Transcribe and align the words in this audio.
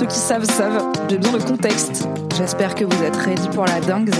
Ceux 0.00 0.06
qui 0.06 0.16
savent 0.16 0.44
savent, 0.44 0.90
j'ai 1.10 1.18
besoin 1.18 1.38
de 1.38 1.44
contexte. 1.44 2.08
J'espère 2.34 2.74
que 2.74 2.86
vous 2.86 3.02
êtes 3.02 3.16
ready 3.16 3.46
pour 3.50 3.66
la 3.66 3.82
dingue. 3.82 4.10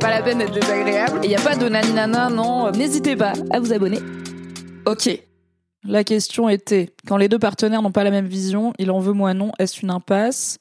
Pas 0.00 0.08
la 0.08 0.22
peine 0.22 0.38
d'être 0.38 0.54
désagréable. 0.54 1.20
Il 1.22 1.28
n'y 1.28 1.36
a 1.36 1.40
pas 1.40 1.54
de 1.54 1.68
naninana, 1.68 2.30
non. 2.30 2.70
N'hésitez 2.70 3.14
pas 3.14 3.34
à 3.50 3.60
vous 3.60 3.74
abonner. 3.74 3.98
Ok. 4.86 5.20
La 5.84 6.02
question 6.02 6.48
était, 6.48 6.94
quand 7.06 7.18
les 7.18 7.28
deux 7.28 7.38
partenaires 7.38 7.82
n'ont 7.82 7.92
pas 7.92 8.04
la 8.04 8.10
même 8.10 8.24
vision, 8.24 8.72
il 8.78 8.90
en 8.90 9.00
veut 9.00 9.12
moi 9.12 9.34
non, 9.34 9.52
est-ce 9.58 9.82
une 9.82 9.90
impasse? 9.90 10.56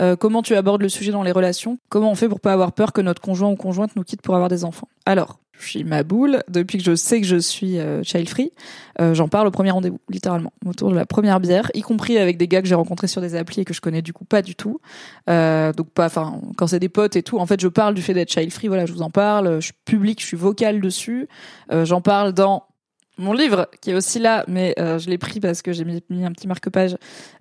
Euh, 0.00 0.16
Comment 0.16 0.42
tu 0.42 0.56
abordes 0.56 0.82
le 0.82 0.88
sujet 0.88 1.12
dans 1.12 1.22
les 1.22 1.30
relations? 1.30 1.78
Comment 1.88 2.10
on 2.10 2.16
fait 2.16 2.28
pour 2.28 2.40
pas 2.40 2.52
avoir 2.52 2.72
peur 2.72 2.92
que 2.92 3.00
notre 3.00 3.22
conjoint 3.22 3.50
ou 3.50 3.54
conjointe 3.56 3.94
nous 3.94 4.02
quitte 4.02 4.22
pour 4.22 4.34
avoir 4.34 4.48
des 4.48 4.64
enfants? 4.64 4.88
Alors, 5.06 5.38
je 5.58 5.68
suis 5.68 5.84
ma 5.84 6.02
boule. 6.02 6.42
Depuis 6.48 6.78
que 6.78 6.84
je 6.84 6.94
sais 6.94 7.20
que 7.20 7.26
je 7.26 7.36
suis 7.36 7.78
euh, 7.78 8.02
child 8.02 8.28
free, 8.28 8.52
euh, 9.00 9.14
j'en 9.14 9.28
parle 9.28 9.46
au 9.46 9.50
premier 9.50 9.70
rendez-vous, 9.70 10.00
littéralement, 10.08 10.52
autour 10.66 10.90
de 10.90 10.96
la 10.96 11.06
première 11.06 11.40
bière, 11.40 11.70
y 11.74 11.82
compris 11.82 12.18
avec 12.18 12.36
des 12.36 12.48
gars 12.48 12.62
que 12.62 12.68
j'ai 12.68 12.74
rencontrés 12.74 13.06
sur 13.06 13.20
des 13.20 13.34
applis 13.34 13.62
et 13.62 13.64
que 13.64 13.74
je 13.74 13.80
connais 13.80 14.02
du 14.02 14.12
coup 14.12 14.24
pas 14.24 14.42
du 14.42 14.54
tout. 14.54 14.80
Euh, 15.30 15.72
donc 15.72 15.90
pas, 15.90 16.06
enfin, 16.06 16.40
quand 16.56 16.66
c'est 16.66 16.80
des 16.80 16.88
potes 16.88 17.16
et 17.16 17.22
tout, 17.22 17.38
en 17.38 17.46
fait, 17.46 17.60
je 17.60 17.68
parle 17.68 17.94
du 17.94 18.02
fait 18.02 18.14
d'être 18.14 18.30
child 18.30 18.52
free. 18.52 18.68
Voilà, 18.68 18.86
je 18.86 18.92
vous 18.92 19.02
en 19.02 19.10
parle. 19.10 19.56
Je 19.56 19.66
suis 19.66 19.74
public, 19.84 20.20
je 20.20 20.26
suis 20.26 20.36
vocal 20.36 20.80
dessus. 20.80 21.28
Euh, 21.72 21.84
j'en 21.84 22.00
parle 22.00 22.32
dans 22.32 22.64
mon 23.18 23.32
livre 23.32 23.68
qui 23.80 23.90
est 23.90 23.94
aussi 23.94 24.18
là, 24.18 24.44
mais 24.48 24.74
euh, 24.78 24.98
je 24.98 25.10
l'ai 25.10 25.18
pris 25.18 25.40
parce 25.40 25.60
que 25.60 25.72
j'ai 25.72 25.84
mis, 25.84 26.24
un 26.24 26.32
petit 26.32 26.46
marque-page 26.46 26.96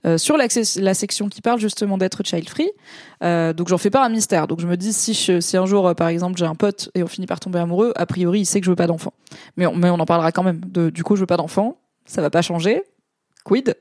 euh, 0.06 0.18
sur 0.18 0.38
la 0.38 0.94
section 0.94 1.30
qui 1.30 1.42
parle 1.42 1.60
justement 1.60 1.98
d'être 1.98 2.24
child 2.26 2.50
free. 2.50 2.72
Euh, 3.24 3.54
donc 3.54 3.68
j'en 3.68 3.78
fais 3.78 3.90
pas 3.90 4.04
un 4.06 4.10
mystère. 4.10 4.48
Donc 4.48 4.60
je 4.60 4.68
me 4.68 4.76
dis 4.76 4.94
si 4.94 5.14
je, 5.14 5.40
si 5.40 5.56
un 5.56 5.66
jour 5.66 5.88
euh, 5.88 5.94
par 5.94 6.08
exemple 6.08 6.38
j'ai 6.38 6.46
un 6.46 6.56
pote 6.56 6.90
et 6.96 7.04
on 7.04 7.08
finit 7.08 7.28
par 7.28 7.40
tomber 7.40 7.60
amoureux, 7.60 7.94
a 7.96 8.06
priori 8.06 8.42
il 8.42 8.46
sait 8.46 8.60
que 8.60 8.66
je 8.66 8.72
veux 8.72 8.76
pas 8.76 8.88
d'enfant. 8.88 9.14
Mais 9.56 9.66
on, 9.68 9.76
mais 9.76 9.90
on 9.90 10.00
en 10.00 10.06
parlera 10.06 10.32
quand 10.32 10.44
même. 10.44 10.60
De, 10.66 10.90
du 10.90 11.04
coup 11.04 11.16
je 11.16 11.22
veux 11.22 11.28
pas 11.28 11.38
d'enfant, 11.38 11.78
ça 12.06 12.22
va 12.22 12.30
pas 12.30 12.42
changer. 12.42 12.84
Quid? 13.46 13.76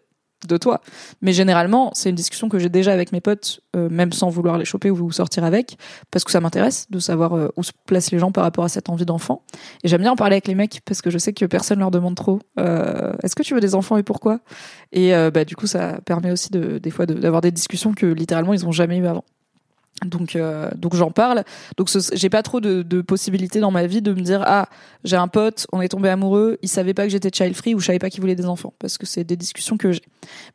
De 0.47 0.57
toi. 0.57 0.81
Mais 1.23 1.33
généralement, 1.33 1.91
c'est 1.95 2.11
une 2.11 2.15
discussion 2.17 2.49
que 2.49 2.59
j'ai 2.59 2.69
déjà 2.69 2.93
avec 2.93 3.13
mes 3.13 3.21
potes, 3.21 3.61
euh, 3.77 3.89
même 3.89 4.13
sans 4.13 4.29
vouloir 4.29 4.59
les 4.59 4.65
choper 4.65 4.91
ou 4.91 5.11
sortir 5.13 5.45
avec, 5.45 5.77
parce 6.11 6.25
que 6.25 6.31
ça 6.31 6.41
m'intéresse 6.41 6.87
de 6.91 6.99
savoir 6.99 7.37
euh, 7.37 7.49
où 7.57 7.63
se 7.63 7.73
placent 7.87 8.11
les 8.11 8.19
gens 8.19 8.33
par 8.33 8.45
rapport 8.45 8.65
à 8.65 8.69
cette 8.69 8.89
envie 8.89 9.07
d'enfant. 9.07 9.43
Et 9.85 9.89
j'aime 9.89 10.03
bien 10.03 10.13
en 10.13 10.17
parler 10.17 10.35
avec 10.35 10.49
les 10.49 10.55
mecs 10.55 10.81
parce 10.85 11.03
que 11.03 11.11
je 11.11 11.19
sais 11.19 11.33
que 11.33 11.45
personne 11.47 11.79
leur 11.79 11.91
demande 11.91 12.15
trop. 12.15 12.41
euh, 12.59 13.13
Est-ce 13.23 13.35
que 13.35 13.43
tu 13.43 13.55
veux 13.55 13.61
des 13.61 13.75
enfants 13.75 13.97
et 13.97 14.03
pourquoi? 14.03 14.41
Et 14.93 15.15
euh, 15.15 15.31
bah 15.31 15.45
du 15.45 15.57
coup, 15.57 15.67
ça 15.67 16.01
permet 16.05 16.31
aussi 16.31 16.51
de, 16.51 16.79
des 16.79 16.91
fois 16.91 17.07
d'avoir 17.07 17.41
des 17.41 17.51
discussions 17.51 17.93
que 17.93 18.07
littéralement 18.07 18.55
ils 18.55 18.67
ont 18.67 18.73
jamais 18.73 18.97
eu 18.99 19.07
avant. 19.07 19.25
Donc, 20.05 20.37
euh, 20.37 20.71
donc 20.77 20.95
j'en 20.95 21.11
parle. 21.11 21.43
Donc, 21.79 21.89
j'ai 22.13 22.29
pas 22.29 22.43
trop 22.43 22.61
de, 22.61 22.83
de 22.83 23.01
possibilités 23.01 23.61
dans 23.61 23.71
ma 23.71 23.87
vie 23.87 24.03
de 24.03 24.13
me 24.13 24.21
dire 24.21 24.43
ah 24.45 24.69
j'ai 25.05 25.17
un 25.17 25.29
pote, 25.29 25.67
on 25.73 25.81
est 25.81 25.89
tombé 25.89 26.09
amoureux, 26.11 26.59
il 26.63 26.69
savait 26.69 26.93
pas 26.93 27.05
que 27.05 27.09
j'étais 27.09 27.31
child 27.33 27.55
free 27.55 27.75
ou 27.75 27.81
je 27.81 27.87
savais 27.87 27.99
pas 27.99 28.11
qu'il 28.11 28.21
voulait 28.21 28.35
des 28.35 28.47
enfants 28.47 28.75
parce 28.79 28.99
que 28.99 29.07
c'est 29.07 29.25
des 29.25 29.37
discussions 29.37 29.79
que 29.79 29.93
j'ai. 29.93 30.03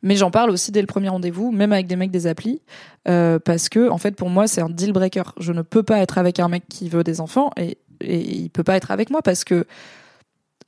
Mais 0.02 0.14
j'en 0.14 0.30
parle 0.30 0.50
aussi 0.50 0.70
dès 0.70 0.80
le 0.80 0.86
premier 0.86 1.08
rendez-vous, 1.08 1.50
même 1.50 1.72
avec 1.72 1.88
des 1.88 1.96
mecs 1.96 2.12
des 2.12 2.28
applis, 2.28 2.60
euh, 3.08 3.38
parce 3.40 3.68
que 3.68 3.88
en 3.88 3.98
fait 3.98 4.14
pour 4.14 4.30
moi 4.30 4.46
c'est 4.46 4.60
un 4.60 4.68
deal 4.68 4.92
breaker. 4.92 5.34
Je 5.40 5.52
ne 5.52 5.62
peux 5.62 5.82
pas 5.82 5.98
être 5.98 6.18
avec 6.18 6.38
un 6.38 6.48
mec 6.48 6.64
qui 6.68 6.88
veut 6.88 7.02
des 7.02 7.20
enfants 7.20 7.50
et, 7.56 7.78
et 8.00 8.18
il 8.20 8.50
peut 8.50 8.64
pas 8.64 8.76
être 8.76 8.92
avec 8.92 9.10
moi 9.10 9.22
parce 9.22 9.42
que 9.42 9.66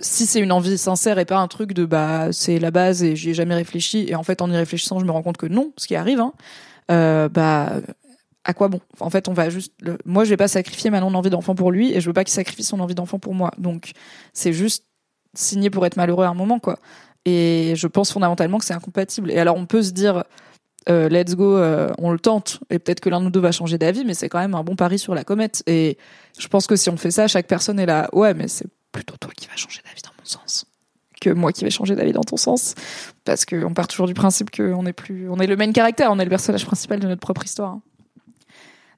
si 0.01 0.27
c'est 0.27 0.41
une 0.41 0.53
envie 0.53 0.77
sincère 0.79 1.19
et 1.19 1.25
pas 1.25 1.39
un 1.39 1.47
truc 1.49 1.73
de 1.73 1.85
bah 1.85 2.33
c'est 2.33 2.59
la 2.59 2.73
base 2.73 3.05
et 3.05 3.15
j'y 3.15 3.31
ai 3.31 3.35
jamais 3.35 3.55
réfléchi 3.55 4.07
et 4.09 4.17
en 4.17 4.25
fait 4.25 4.43
en 4.43 4.51
y 4.51 4.57
réfléchissant 4.57 4.99
je 4.99 5.05
me 5.05 5.13
rends 5.13 5.23
compte 5.23 5.37
que 5.37 5.47
non, 5.47 5.73
ce 5.77 5.87
qui 5.87 5.95
arrive, 5.95 6.19
hein, 6.21 6.33
euh, 6.91 7.29
bah 7.29 7.75
à 8.45 8.55
quoi 8.55 8.69
bon? 8.69 8.81
En 9.01 9.11
fait, 9.11 9.29
on 9.29 9.33
va 9.33 9.51
juste. 9.51 9.73
Moi, 10.05 10.25
je 10.25 10.31
vais 10.31 10.37
pas 10.37 10.49
sacrifier 10.49 10.91
ma 10.91 11.01
non-envie 11.01 11.31
d'enfant 11.31 11.55
pour 11.55 11.73
lui, 11.73 11.93
et 11.93 12.01
je 12.01 12.07
veux 12.07 12.13
pas 12.13 12.25
qu'il 12.25 12.35
sacrifie 12.35 12.65
son 12.65 12.81
envie 12.81 12.95
d'enfant 12.95 13.19
pour 13.19 13.35
moi. 13.35 13.51
Donc, 13.59 13.93
c'est 14.33 14.53
juste 14.53 14.85
signé 15.35 15.71
pour 15.71 15.85
être 15.87 15.97
malheureux 15.97 16.25
à 16.25 16.29
un 16.29 16.35
moment, 16.35 16.59
quoi. 16.59 16.79
Et 17.25 17.73
je 17.77 17.87
pense 17.87 18.13
fondamentalement 18.13 18.59
que 18.59 18.65
c'est 18.65 18.75
incompatible. 18.75 19.31
Et 19.31 19.39
alors, 19.39 19.57
on 19.57 19.65
peut 19.65 19.83
se 19.83 19.93
dire, 19.93 20.25
euh, 20.91 21.09
let's 21.09 21.35
go, 21.35 21.57
euh, 21.57 21.91
on 21.99 22.11
le 22.11 22.19
tente, 22.19 22.61
et 22.69 22.79
peut-être 22.79 23.01
que 23.01 23.09
l'un 23.09 23.21
de 23.21 23.25
nous 23.25 23.31
deux 23.31 23.41
va 23.41 23.53
changer 23.53 23.79
d'avis, 23.79 24.05
mais 24.05 24.15
c'est 24.15 24.29
quand 24.29 24.41
même 24.41 24.55
un 24.55 24.63
bon 24.63 24.77
pari 24.77 24.99
sur 24.99 25.15
la 25.15 25.25
comète. 25.25 25.63
Et 25.67 25.97
je 26.39 26.49
pense 26.49 26.67
que 26.67 26.77
si 26.77 26.91
on 26.91 26.97
fait 26.99 27.11
ça, 27.11 27.27
chaque 27.29 27.47
personne 27.47 27.79
est 27.81 27.87
là, 27.87 28.11
ouais, 28.13 28.35
mais 28.35 28.49
c'est 28.49 28.69
plutôt 28.93 29.17
toi 29.17 29.31
qui 29.35 29.47
vas 29.47 29.57
changer 29.57 29.81
d'avis 29.85 30.03
dans 30.03 30.13
mon 30.19 30.25
sens 30.25 30.67
que 31.21 31.31
moi 31.31 31.53
qui 31.53 31.65
vais 31.65 31.71
changer 31.71 31.97
d'avis 31.97 32.13
dans 32.13 32.23
ton 32.23 32.37
sens 32.37 32.75
parce 33.25 33.47
qu'on 33.47 33.73
part 33.73 33.89
toujours 33.89 34.07
du 34.07 34.15
principe 34.15 34.51
qu'on 34.51 34.85
est 34.85 34.93
plus 34.93 35.29
on 35.31 35.39
est 35.39 35.47
le 35.47 35.57
main 35.57 35.73
caractère 35.73 36.11
on 36.11 36.19
est 36.19 36.25
le 36.25 36.29
personnage 36.29 36.67
principal 36.67 37.01
de 37.01 37.07
notre 37.07 37.21
propre 37.21 37.45
histoire 37.45 37.71
hein. 37.71 37.83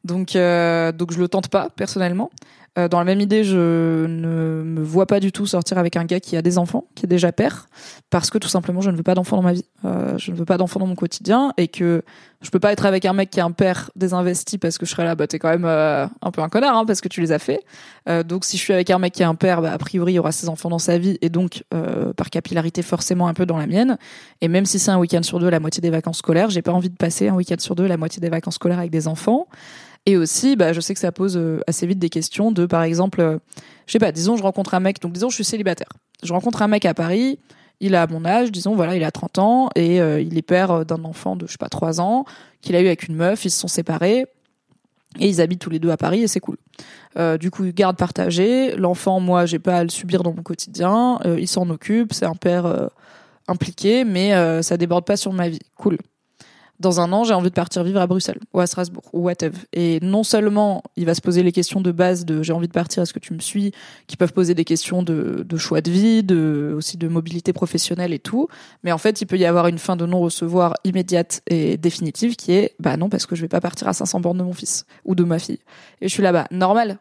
Donc, 0.07 0.37
euh, 0.37 0.93
donc 0.93 1.13
je 1.13 1.19
le 1.19 1.29
tente 1.29 1.49
pas 1.49 1.69
personnellement. 1.71 2.31
Euh, 2.79 2.89
dans 2.89 2.99
la 2.99 3.05
même 3.05 3.21
idée, 3.21 3.43
je 3.43 4.05
ne 4.07 4.63
me 4.63 4.83
vois 4.83 5.07
pas 5.07 5.19
du 5.19 5.33
tout 5.33 5.47
sortir 5.47 5.79
avec 5.79 5.97
un 5.97 6.05
gars 6.05 6.21
qui 6.21 6.37
a 6.37 6.43
des 6.43 6.59
enfants, 6.59 6.85
qui 6.95 7.07
est 7.07 7.09
déjà 7.09 7.33
père, 7.33 7.69
parce 8.11 8.29
que 8.29 8.37
tout 8.37 8.49
simplement, 8.49 8.83
je 8.83 8.91
ne 8.91 8.97
veux 8.97 9.03
pas 9.03 9.15
d'enfants 9.15 9.37
dans 9.37 9.43
ma 9.43 9.55
vie. 9.55 9.65
Euh, 9.87 10.17
je 10.19 10.31
ne 10.31 10.37
veux 10.37 10.45
pas 10.45 10.59
d'enfants 10.59 10.79
dans 10.79 10.87
mon 10.87 10.95
quotidien 10.95 11.53
et 11.57 11.69
que 11.69 12.03
je 12.43 12.51
peux 12.51 12.61
pas 12.61 12.73
être 12.73 12.85
avec 12.85 13.05
un 13.05 13.13
mec 13.13 13.31
qui 13.31 13.41
est 13.41 13.43
un 13.43 13.51
père 13.51 13.91
désinvesti 13.97 14.59
parce 14.59 14.79
que 14.79 14.87
je 14.87 14.91
serais 14.91 15.05
là, 15.05 15.15
bah 15.15 15.27
t'es 15.27 15.39
quand 15.39 15.49
même 15.49 15.65
euh, 15.65 16.07
un 16.23 16.31
peu 16.31 16.43
un 16.43 16.49
connard, 16.49 16.77
hein, 16.77 16.85
parce 16.85 17.01
que 17.01 17.09
tu 17.09 17.21
les 17.21 17.33
as 17.33 17.39
fait. 17.39 17.61
Euh, 18.09 18.23
donc 18.23 18.45
si 18.45 18.57
je 18.57 18.63
suis 18.63 18.73
avec 18.73 18.91
un 18.91 18.99
mec 18.99 19.15
qui 19.15 19.23
est 19.23 19.27
un 19.27 19.35
père, 19.35 19.63
bah, 19.63 19.73
a 19.73 19.79
priori, 19.79 20.13
il 20.13 20.17
y 20.17 20.19
aura 20.19 20.33
ses 20.33 20.49
enfants 20.49 20.69
dans 20.69 20.79
sa 20.79 20.99
vie 20.99 21.19
et 21.23 21.29
donc 21.29 21.65
euh, 21.73 22.13
par 22.13 22.31
capillarité 22.31 22.83
forcément 22.83 23.27
un 23.27 23.35
peu 23.35 23.47
dans 23.47 23.57
la 23.57 23.67
mienne. 23.67 23.97
Et 24.43 24.49
même 24.49 24.67
si 24.67 24.79
c'est 24.79 24.91
un 24.91 24.99
week-end 24.99 25.23
sur 25.23 25.41
deux, 25.41 25.49
la 25.49 25.61
moitié 25.61 25.81
des 25.81 25.91
vacances 25.91 26.19
scolaires, 26.19 26.51
j'ai 26.51 26.63
pas 26.63 26.73
envie 26.73 26.91
de 26.91 26.97
passer 26.97 27.29
un 27.29 27.35
week-end 27.35 27.57
sur 27.59 27.75
deux, 27.75 27.87
la 27.87 27.97
moitié 27.97 28.21
des 28.21 28.29
vacances 28.29 28.57
scolaires 28.57 28.79
avec 28.79 28.91
des 28.91 29.09
enfants. 29.09 29.49
Et 30.07 30.17
aussi, 30.17 30.55
bah, 30.55 30.73
je 30.73 30.81
sais 30.81 30.95
que 30.95 31.01
ça 31.01 31.11
pose 31.11 31.37
euh, 31.37 31.61
assez 31.67 31.85
vite 31.87 31.99
des 31.99 32.09
questions 32.09 32.53
de, 32.53 32.65
par 32.65 32.85
exemple, 32.85 33.21
euh, 33.21 33.39
je 33.87 33.93
sais 33.93 33.99
pas, 33.99 34.13
disons, 34.13 34.37
je 34.37 34.43
rencontre 34.43 34.75
un 34.75 34.81
mec, 34.81 35.01
donc 35.01 35.13
disons, 35.13 35.29
je 35.29 35.35
suis 35.35 35.45
célibataire. 35.45 35.89
Je 36.23 36.33
rencontre 36.33 36.63
un 36.63 36.69
mec 36.69 36.85
à 36.85 36.95
Paris, 36.95 37.41
il 37.81 37.97
a 37.97 38.07
mon 38.07 38.25
âge, 38.25 38.53
disons, 38.53 38.77
voilà, 38.77 38.95
il 38.95 39.03
a 39.03 39.11
30 39.11 39.39
ans, 39.39 39.69
et 39.75 40.01
euh, 40.01 40.21
il 40.21 40.39
est 40.39 40.43
père 40.43 40.87
d'un 40.87 41.05
enfant 41.05 41.35
de, 41.35 41.47
je 41.47 41.53
sais 41.53 41.59
pas, 41.59 41.69
3 41.69 42.01
ans, 42.01 42.25
qu'il 42.63 42.77
a 42.77 42.81
eu 42.81 42.87
avec 42.87 43.09
une 43.09 43.17
meuf, 43.17 43.45
ils 43.45 43.51
se 43.51 43.59
sont 43.59 43.69
séparés, 43.69 44.27
et 45.19 45.29
ils 45.29 45.41
habitent 45.41 45.61
tous 45.61 45.71
les 45.71 45.81
deux 45.81 45.91
à 45.91 45.97
Paris, 45.97 46.23
et 46.23 46.29
c'est 46.29 46.41
cool. 46.41 46.57
Du 47.41 47.51
coup, 47.51 47.65
garde 47.73 47.97
partagée, 47.97 48.77
l'enfant, 48.77 49.19
moi, 49.19 49.47
j'ai 49.47 49.59
pas 49.59 49.79
à 49.79 49.83
le 49.83 49.89
subir 49.89 50.23
dans 50.23 50.35
mon 50.35 50.43
quotidien, 50.43 51.19
il 51.39 51.49
s'en 51.49 51.71
occupe, 51.71 52.13
c'est 52.13 52.27
un 52.27 52.35
père 52.35 52.91
impliqué, 53.49 54.05
mais 54.05 54.63
ça 54.63 54.77
déborde 54.77 55.07
pas 55.07 55.17
sur 55.17 55.33
ma 55.33 55.49
vie. 55.49 55.61
Cool 55.77 55.97
dans 56.81 57.01
un 57.01 57.13
an, 57.13 57.25
j'ai 57.25 57.35
envie 57.35 57.49
de 57.51 57.55
partir 57.55 57.83
vivre 57.85 58.01
à 58.01 58.07
Bruxelles 58.07 58.41
ou 58.53 58.61
à 58.61 58.67
Strasbourg 58.67 59.05
ou 59.13 59.21
whatever. 59.21 59.59
Et 59.73 59.99
non 60.03 60.23
seulement 60.23 60.83
il 60.97 61.07
va 61.07 61.15
se 61.15 61.21
poser 61.21 61.43
les 61.43 61.53
questions 61.53 61.81
de 61.81 61.93
base 61.93 62.25
de 62.25 62.43
j'ai 62.43 62.53
envie 62.53 62.69
de 62.69 62.73
partir, 62.73 63.03
est-ce 63.03 63.13
que 63.13 63.19
tu 63.19 63.33
me 63.33 63.39
suis, 63.39 63.73
qui 64.07 64.17
peuvent 64.17 64.33
poser 64.33 64.55
des 64.55 64.65
questions 64.65 65.03
de, 65.03 65.45
de 65.47 65.57
choix 65.57 65.81
de 65.81 65.91
vie, 65.91 66.23
de 66.23 66.75
aussi 66.77 66.97
de 66.97 67.09
mobilité 67.09 67.53
professionnelle 67.53 68.13
et 68.13 68.19
tout, 68.19 68.49
mais 68.83 68.93
en 68.93 68.99
fait 68.99 69.21
il 69.21 69.27
peut 69.27 69.39
y 69.39 69.45
avoir 69.45 69.67
une 69.69 69.79
fin 69.79 69.97
de 69.97 70.07
non 70.07 70.21
recevoir 70.21 70.75
immédiate 70.85 71.43
et 71.47 71.77
définitive 71.77 72.37
qui 72.37 72.53
est 72.53 72.75
bah 72.79 72.97
non 72.97 73.09
parce 73.09 73.27
que 73.27 73.37
je 73.37 73.43
vais 73.43 73.49
pas 73.49 73.61
partir 73.61 73.89
à 73.89 73.93
500 73.93 74.21
bornes 74.21 74.39
de 74.39 74.45
mon 74.45 74.53
fils 74.53 74.87
ou 75.05 75.15
de 75.15 75.25
ma 75.25 75.39
fille. 75.39 75.61
Et 76.01 76.09
je 76.09 76.13
suis 76.13 76.23
là-bas, 76.23 76.47
normal, 76.51 76.99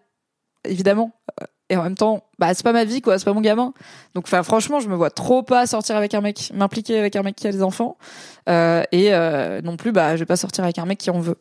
évidemment. 0.67 1.11
Et 1.69 1.77
en 1.77 1.83
même 1.83 1.95
temps, 1.95 2.23
bah 2.37 2.53
c'est 2.53 2.63
pas 2.63 2.73
ma 2.73 2.85
vie 2.85 3.01
quoi, 3.01 3.17
c'est 3.17 3.25
pas 3.25 3.33
mon 3.33 3.41
gamin. 3.41 3.73
Donc 4.13 4.27
franchement, 4.27 4.79
je 4.79 4.87
me 4.87 4.95
vois 4.95 5.09
trop 5.09 5.41
pas 5.41 5.65
sortir 5.65 5.95
avec 5.95 6.13
un 6.13 6.21
mec, 6.21 6.51
m'impliquer 6.53 6.99
avec 6.99 7.15
un 7.15 7.23
mec 7.23 7.35
qui 7.35 7.47
a 7.47 7.51
des 7.51 7.63
enfants. 7.63 7.97
Euh, 8.49 8.83
et 8.91 9.13
euh, 9.13 9.61
non 9.61 9.75
plus, 9.75 9.91
bah, 9.91 10.15
je 10.15 10.19
vais 10.19 10.27
pas 10.27 10.35
sortir 10.35 10.63
avec 10.63 10.77
un 10.77 10.85
mec 10.85 10.99
qui 10.99 11.09
en 11.09 11.19
veut. 11.19 11.37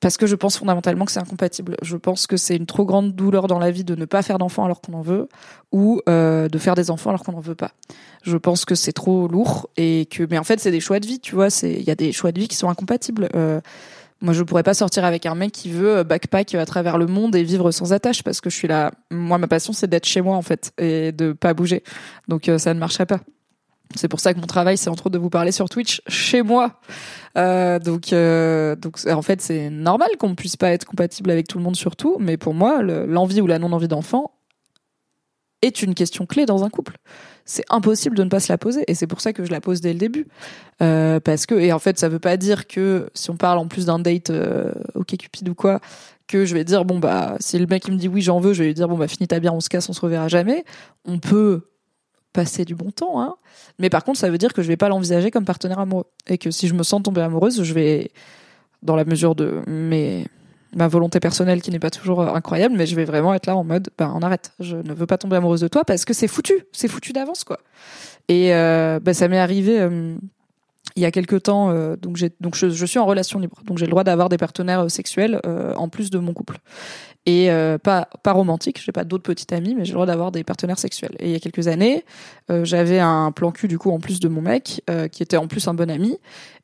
parce 0.00 0.18
que 0.18 0.26
je 0.26 0.34
pense 0.34 0.58
fondamentalement 0.58 1.06
que 1.06 1.12
c'est 1.12 1.20
incompatible. 1.20 1.76
Je 1.80 1.96
pense 1.96 2.26
que 2.26 2.36
c'est 2.36 2.56
une 2.56 2.66
trop 2.66 2.84
grande 2.84 3.14
douleur 3.14 3.46
dans 3.46 3.58
la 3.58 3.70
vie 3.70 3.84
de 3.84 3.94
ne 3.94 4.04
pas 4.04 4.20
faire 4.20 4.36
d'enfants 4.36 4.66
alors 4.66 4.82
qu'on 4.82 4.92
en 4.92 5.00
veut, 5.00 5.30
ou 5.72 6.02
euh, 6.10 6.48
de 6.48 6.58
faire 6.58 6.74
des 6.74 6.90
enfants 6.90 7.08
alors 7.08 7.22
qu'on 7.22 7.32
n'en 7.32 7.40
veut 7.40 7.54
pas. 7.54 7.70
Je 8.22 8.36
pense 8.36 8.66
que 8.66 8.74
c'est 8.74 8.92
trop 8.92 9.28
lourd 9.28 9.70
et 9.78 10.06
que, 10.10 10.26
mais 10.28 10.36
en 10.36 10.44
fait, 10.44 10.60
c'est 10.60 10.72
des 10.72 10.80
choix 10.80 11.00
de 11.00 11.06
vie, 11.06 11.20
tu 11.20 11.34
vois. 11.34 11.48
C'est, 11.48 11.72
il 11.72 11.84
y 11.84 11.90
a 11.90 11.94
des 11.94 12.12
choix 12.12 12.32
de 12.32 12.40
vie 12.40 12.48
qui 12.48 12.56
sont 12.56 12.68
incompatibles. 12.68 13.30
Moi, 14.24 14.34
je 14.34 14.42
pourrais 14.42 14.62
pas 14.62 14.74
sortir 14.74 15.04
avec 15.04 15.26
un 15.26 15.34
mec 15.34 15.52
qui 15.52 15.70
veut 15.70 16.02
backpack 16.02 16.54
à 16.54 16.66
travers 16.66 16.98
le 16.98 17.06
monde 17.06 17.36
et 17.36 17.42
vivre 17.42 17.70
sans 17.70 17.92
attache 17.92 18.22
parce 18.22 18.40
que 18.40 18.50
je 18.50 18.56
suis 18.56 18.68
là. 18.68 18.90
Moi, 19.10 19.38
ma 19.38 19.46
passion, 19.46 19.72
c'est 19.72 19.86
d'être 19.86 20.06
chez 20.06 20.22
moi 20.22 20.36
en 20.36 20.42
fait 20.42 20.72
et 20.78 21.12
de 21.12 21.32
pas 21.32 21.54
bouger. 21.54 21.82
Donc, 22.26 22.50
ça 22.58 22.74
ne 22.74 22.78
marcherait 22.80 23.06
pas. 23.06 23.20
C'est 23.96 24.08
pour 24.08 24.20
ça 24.20 24.34
que 24.34 24.40
mon 24.40 24.46
travail, 24.46 24.76
c'est 24.76 24.90
entre 24.90 25.06
autres 25.06 25.14
de 25.14 25.18
vous 25.18 25.30
parler 25.30 25.52
sur 25.52 25.68
Twitch 25.68 26.02
chez 26.08 26.42
moi. 26.42 26.80
Euh, 27.36 27.78
donc, 27.78 28.12
euh, 28.12 28.74
donc 28.76 28.98
en 29.06 29.22
fait, 29.22 29.40
c'est 29.40 29.70
normal 29.70 30.08
qu'on 30.18 30.34
puisse 30.34 30.56
pas 30.56 30.70
être 30.70 30.84
compatible 30.84 31.30
avec 31.30 31.46
tout 31.46 31.58
le 31.58 31.64
monde 31.64 31.76
sur 31.76 31.96
tout, 31.96 32.16
mais 32.18 32.36
pour 32.36 32.54
moi, 32.54 32.82
l'envie 32.82 33.40
ou 33.40 33.46
la 33.46 33.58
non-envie 33.58 33.88
d'enfant 33.88 34.32
est 35.64 35.82
une 35.82 35.94
question 35.94 36.26
clé 36.26 36.46
dans 36.46 36.64
un 36.64 36.70
couple. 36.70 36.96
C'est 37.44 37.64
impossible 37.68 38.16
de 38.16 38.24
ne 38.24 38.28
pas 38.28 38.40
se 38.40 38.52
la 38.52 38.58
poser, 38.58 38.84
et 38.88 38.94
c'est 38.94 39.06
pour 39.06 39.20
ça 39.20 39.32
que 39.32 39.44
je 39.44 39.50
la 39.50 39.60
pose 39.60 39.80
dès 39.80 39.92
le 39.92 39.98
début. 39.98 40.26
Euh, 40.82 41.20
parce 41.20 41.46
que, 41.46 41.54
et 41.54 41.72
en 41.72 41.78
fait, 41.78 41.98
ça 41.98 42.08
veut 42.08 42.18
pas 42.18 42.36
dire 42.36 42.66
que 42.66 43.10
si 43.14 43.30
on 43.30 43.36
parle 43.36 43.58
en 43.58 43.66
plus 43.66 43.86
d'un 43.86 43.98
date 43.98 44.30
euh, 44.30 44.72
ok 44.94 45.16
cupid 45.16 45.48
ou 45.48 45.54
quoi, 45.54 45.80
que 46.26 46.46
je 46.46 46.54
vais 46.54 46.64
dire 46.64 46.86
bon 46.86 46.98
bah 46.98 47.36
si 47.38 47.58
le 47.58 47.66
mec 47.66 47.86
il 47.86 47.92
me 47.92 47.98
dit 47.98 48.08
oui 48.08 48.22
j'en 48.22 48.40
veux, 48.40 48.54
je 48.54 48.62
vais 48.62 48.68
lui 48.68 48.74
dire 48.74 48.88
bon 48.88 48.96
bah 48.96 49.08
finis 49.08 49.28
ta 49.28 49.40
bière, 49.40 49.54
on 49.54 49.60
se 49.60 49.68
casse, 49.68 49.88
on 49.90 49.92
se 49.92 50.00
reverra 50.00 50.28
jamais. 50.28 50.64
On 51.04 51.18
peut 51.18 51.68
passer 52.32 52.64
du 52.64 52.74
bon 52.74 52.90
temps, 52.90 53.22
hein. 53.22 53.36
Mais 53.78 53.90
par 53.90 54.04
contre, 54.04 54.18
ça 54.18 54.28
veut 54.28 54.38
dire 54.38 54.52
que 54.52 54.62
je 54.62 54.68
vais 54.68 54.76
pas 54.76 54.88
l'envisager 54.88 55.30
comme 55.30 55.44
partenaire 55.44 55.78
amoureux. 55.78 56.06
Et 56.26 56.36
que 56.36 56.50
si 56.50 56.68
je 56.68 56.74
me 56.74 56.82
sens 56.82 57.02
tomber 57.02 57.22
amoureuse, 57.22 57.62
je 57.62 57.74
vais, 57.74 58.10
dans 58.82 58.96
la 58.96 59.04
mesure 59.04 59.34
de 59.34 59.62
mes, 59.66 60.26
ma 60.76 60.88
volonté 60.88 61.20
personnelle 61.20 61.62
qui 61.62 61.70
n'est 61.70 61.78
pas 61.78 61.90
toujours 61.90 62.20
incroyable, 62.20 62.74
mais 62.76 62.86
je 62.86 62.96
vais 62.96 63.04
vraiment 63.04 63.34
être 63.34 63.46
là 63.46 63.56
en 63.56 63.64
mode, 63.64 63.90
ben, 63.98 64.12
on 64.14 64.20
arrête. 64.20 64.52
Je 64.60 64.76
ne 64.76 64.92
veux 64.92 65.06
pas 65.06 65.18
tomber 65.18 65.36
amoureuse 65.36 65.60
de 65.60 65.68
toi 65.68 65.84
parce 65.84 66.04
que 66.04 66.14
c'est 66.14 66.28
foutu. 66.28 66.54
C'est 66.72 66.88
foutu 66.88 67.12
d'avance, 67.12 67.44
quoi. 67.44 67.60
Et, 68.28 68.54
euh, 68.54 69.00
ben, 69.00 69.14
ça 69.14 69.28
m'est 69.28 69.38
arrivé, 69.38 69.80
euh, 69.80 70.16
il 70.96 71.02
y 71.02 71.06
a 71.06 71.10
quelques 71.10 71.42
temps, 71.42 71.70
euh, 71.70 71.96
donc 71.96 72.16
je, 72.16 72.86
suis 72.86 72.98
en 72.98 73.06
relation 73.06 73.40
libre, 73.40 73.56
donc 73.64 73.78
j'ai 73.78 73.86
le 73.86 73.90
droit 73.90 74.04
d'avoir 74.04 74.28
des 74.28 74.38
partenaires 74.38 74.84
euh, 74.84 74.88
sexuels 74.88 75.40
euh, 75.44 75.74
en 75.74 75.88
plus 75.88 76.10
de 76.10 76.18
mon 76.18 76.32
couple. 76.32 76.58
Et 77.26 77.50
euh, 77.50 77.78
pas 77.78 78.08
pas 78.22 78.32
romantique, 78.32 78.80
j'ai 78.84 78.92
pas 78.92 79.02
d'autres 79.02 79.22
petites 79.24 79.52
amies, 79.52 79.74
mais 79.74 79.84
j'ai 79.84 79.92
le 79.92 79.94
droit 79.94 80.06
d'avoir 80.06 80.30
des 80.30 80.44
partenaires 80.44 80.78
sexuels. 80.78 81.16
Et 81.18 81.26
il 81.26 81.32
y 81.32 81.34
a 81.34 81.40
quelques 81.40 81.68
années, 81.68 82.04
j'avais 82.50 83.00
un 83.00 83.32
plan 83.32 83.50
cul 83.50 83.66
du 83.66 83.78
coup 83.78 83.90
en 83.90 83.98
plus 83.98 84.20
de 84.20 84.28
mon 84.28 84.42
mec, 84.42 84.82
qui 85.10 85.22
était 85.22 85.38
en 85.38 85.48
plus 85.48 85.66
un 85.66 85.72
bon 85.72 85.90
ami, 85.90 86.18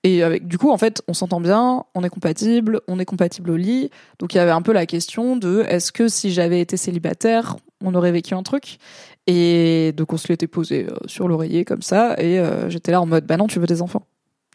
et 0.05 0.23
avec 0.23 0.47
du 0.47 0.59
coup 0.59 0.71
en 0.71 0.77
fait 0.77 1.03
on 1.09 1.15
s'entend 1.15 1.41
bien, 1.41 1.85
on 1.94 2.05
est 2.05 2.11
compatible, 2.11 2.82
on 2.88 2.99
est 2.99 3.06
compatible 3.06 3.50
au 3.50 3.56
lit, 3.56 3.91
donc 4.19 4.35
il 4.35 4.37
y 4.37 4.41
avait 4.41 4.50
un 4.50 4.61
peu 4.61 4.73
la 4.73 4.85
question 4.85 5.37
de 5.37 5.65
est-ce 5.67 5.93
que 5.93 6.09
si 6.09 6.31
j'avais 6.31 6.61
été 6.61 6.77
célibataire, 6.77 7.56
on 7.82 7.94
aurait 7.94 8.12
vécu 8.12 8.35
un 8.35 8.43
truc? 8.43 8.77
Et 9.27 9.94
donc 9.97 10.12
on 10.12 10.19
se 10.19 10.29
l'était 10.29 10.47
posé 10.47 10.87
sur 11.06 11.27
l'oreiller 11.27 11.65
comme 11.65 11.82
ça, 11.82 12.21
et 12.21 12.38
j'étais 12.69 12.93
là 12.93 13.00
en 13.00 13.06
mode 13.06 13.25
bah 13.25 13.38
non 13.38 13.47
tu 13.47 13.59
veux 13.61 13.67
des 13.67 13.81
enfants. 13.81 14.05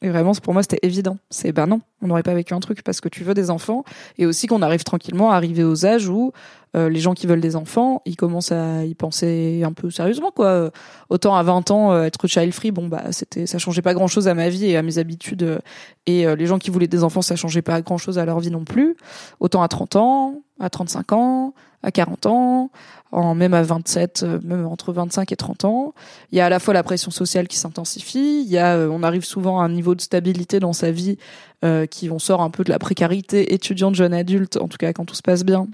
Et 0.02 0.10
vraiment, 0.10 0.34
pour 0.34 0.54
moi, 0.54 0.62
c'était 0.62 0.80
évident. 0.82 1.18
C'est 1.30 1.52
ben 1.52 1.68
non, 1.68 1.82
on 2.06 2.08
n'aurait 2.08 2.24
pas 2.24 2.34
vécu 2.34 2.54
un 2.54 2.60
truc 2.60 2.84
parce 2.84 3.02
que 3.02 3.10
tu 3.10 3.24
veux 3.24 3.34
des 3.34 3.50
enfants 3.50 3.84
et 4.18 4.26
aussi 4.26 4.48
qu'on 4.48 4.62
arrive 4.62 4.84
tranquillement 4.84 5.32
à 5.32 5.36
arriver 5.36 5.64
aux 5.64 5.86
âges 5.86 6.08
où 6.08 6.32
euh, 6.76 6.90
les 6.90 7.00
gens 7.00 7.14
qui 7.14 7.26
veulent 7.26 7.42
des 7.42 7.56
enfants, 7.56 8.02
ils 8.06 8.16
commencent 8.16 8.52
à 8.52 8.86
y 8.86 8.94
penser 8.96 9.64
un 9.66 9.74
peu 9.74 9.90
sérieusement 9.90 10.32
quoi. 10.32 10.72
Autant 11.10 11.36
à 11.36 11.44
20 11.44 11.72
ans 11.72 11.92
euh, 11.92 12.04
être 12.04 12.28
child 12.28 12.54
free, 12.54 12.72
bon 12.72 12.88
bah 12.88 13.12
c'était 13.12 13.46
ça 13.48 13.58
changeait 13.58 13.82
pas 13.82 13.94
grand-chose 13.94 14.28
à 14.28 14.34
ma 14.34 14.50
vie 14.50 14.68
et 14.68 14.78
à 14.78 14.82
mes 14.82 14.98
habitudes 14.98 15.60
et 16.08 16.28
euh, 16.28 16.36
les 16.36 16.46
gens 16.46 16.60
qui 16.60 16.70
voulaient 16.70 16.88
des 16.88 17.04
enfants, 17.04 17.22
ça 17.22 17.36
changeait 17.36 17.62
pas 17.62 17.82
grand-chose 17.82 18.20
à 18.20 18.26
leur 18.26 18.40
vie 18.40 18.52
non 18.52 18.64
plus. 18.64 18.96
Autant 19.40 19.62
à 19.64 19.68
30 19.68 19.96
ans, 19.96 20.42
à 20.60 20.70
35 20.70 21.14
ans, 21.14 21.54
à 21.82 21.92
40 21.92 22.26
ans, 22.28 22.72
en 23.12 23.36
même 23.36 23.54
à 23.54 23.64
27, 23.64 24.24
euh, 24.24 24.40
même 24.44 24.66
entre 24.66 24.92
25 24.94 25.32
et 25.32 25.36
30 25.36 25.66
ans. 25.66 25.94
Il 26.32 26.38
y 26.38 26.42
a 26.42 26.46
à 26.46 26.50
la 26.50 26.60
fois 26.60 26.74
la 26.74 26.84
pression 26.84 27.12
sociale 27.12 27.48
qui 27.48 27.58
s'intensifie, 27.58 28.44
il 28.46 28.52
y 28.52 28.58
a, 28.58 28.76
euh, 28.76 28.90
on 28.92 29.04
arrive 29.04 29.24
souvent 29.24 29.62
à 29.62 29.66
un 29.66 29.70
niveau 29.70 29.96
de 29.96 30.02
stabilité 30.02 30.60
dans 30.60 30.74
sa 30.74 30.92
vie 30.92 31.18
euh, 31.66 31.86
qui 31.86 32.10
on 32.10 32.20
sort 32.20 32.42
un 32.42 32.50
peu 32.50 32.64
de 32.64 32.70
la 32.70 32.80
précarité 32.80 33.54
étudiante 33.54 33.96
jeune 33.96 34.14
adulte, 34.14 34.58
en 34.58 34.68
tout 34.68 34.78
cas 34.78 34.94
quand 34.94 35.06
tout 35.06 35.16
se 35.16 35.22
passe 35.22 35.44
bien, 35.44 35.68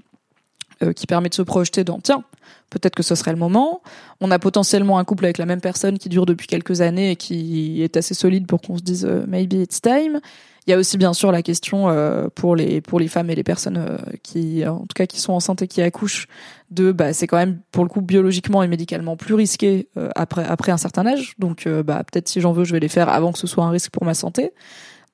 euh, 0.82 0.92
qui 0.92 1.06
permet 1.06 1.28
de 1.28 1.34
se 1.34 1.42
projeter 1.42 1.84
dans 1.84 2.00
tiens, 2.00 2.24
peut-être 2.70 2.94
que 2.94 3.02
ce 3.02 3.14
serait 3.14 3.32
le 3.32 3.38
moment. 3.38 3.82
On 4.20 4.30
a 4.30 4.38
potentiellement 4.38 4.98
un 4.98 5.04
couple 5.04 5.24
avec 5.24 5.38
la 5.38 5.46
même 5.46 5.60
personne 5.60 5.98
qui 5.98 6.08
dure 6.08 6.26
depuis 6.26 6.46
quelques 6.46 6.80
années 6.80 7.12
et 7.12 7.16
qui 7.16 7.82
est 7.82 7.96
assez 7.96 8.14
solide 8.14 8.46
pour 8.46 8.60
qu'on 8.60 8.76
se 8.76 8.82
dise 8.82 9.06
maybe 9.26 9.54
it's 9.54 9.80
time. 9.80 10.20
Il 10.66 10.70
y 10.70 10.74
a 10.74 10.78
aussi 10.78 10.96
bien 10.96 11.12
sûr 11.12 11.32
la 11.32 11.42
question 11.42 11.88
euh, 11.88 12.28
pour 12.32 12.54
les 12.54 12.80
pour 12.80 13.00
les 13.00 13.08
femmes 13.08 13.30
et 13.30 13.34
les 13.34 13.42
personnes 13.42 13.78
euh, 13.78 13.98
qui 14.22 14.64
en 14.64 14.80
tout 14.80 14.94
cas 14.94 15.06
qui 15.06 15.20
sont 15.20 15.32
enceintes 15.32 15.62
et 15.62 15.66
qui 15.66 15.82
accouchent 15.82 16.28
de 16.70 16.92
bah 16.92 17.12
c'est 17.12 17.26
quand 17.26 17.36
même 17.36 17.60
pour 17.72 17.82
le 17.82 17.88
coup 17.88 18.00
biologiquement 18.00 18.62
et 18.62 18.68
médicalement 18.68 19.16
plus 19.16 19.34
risqué 19.34 19.88
euh, 19.96 20.10
après 20.14 20.44
après 20.44 20.70
un 20.70 20.76
certain 20.76 21.04
âge 21.04 21.34
donc 21.38 21.66
bah 21.84 22.04
peut-être 22.04 22.28
si 22.28 22.40
j'en 22.40 22.52
veux 22.52 22.62
je 22.62 22.72
vais 22.72 22.80
les 22.80 22.88
faire 22.88 23.08
avant 23.08 23.32
que 23.32 23.38
ce 23.38 23.48
soit 23.48 23.64
un 23.64 23.70
risque 23.70 23.90
pour 23.90 24.04
ma 24.04 24.14
santé. 24.14 24.52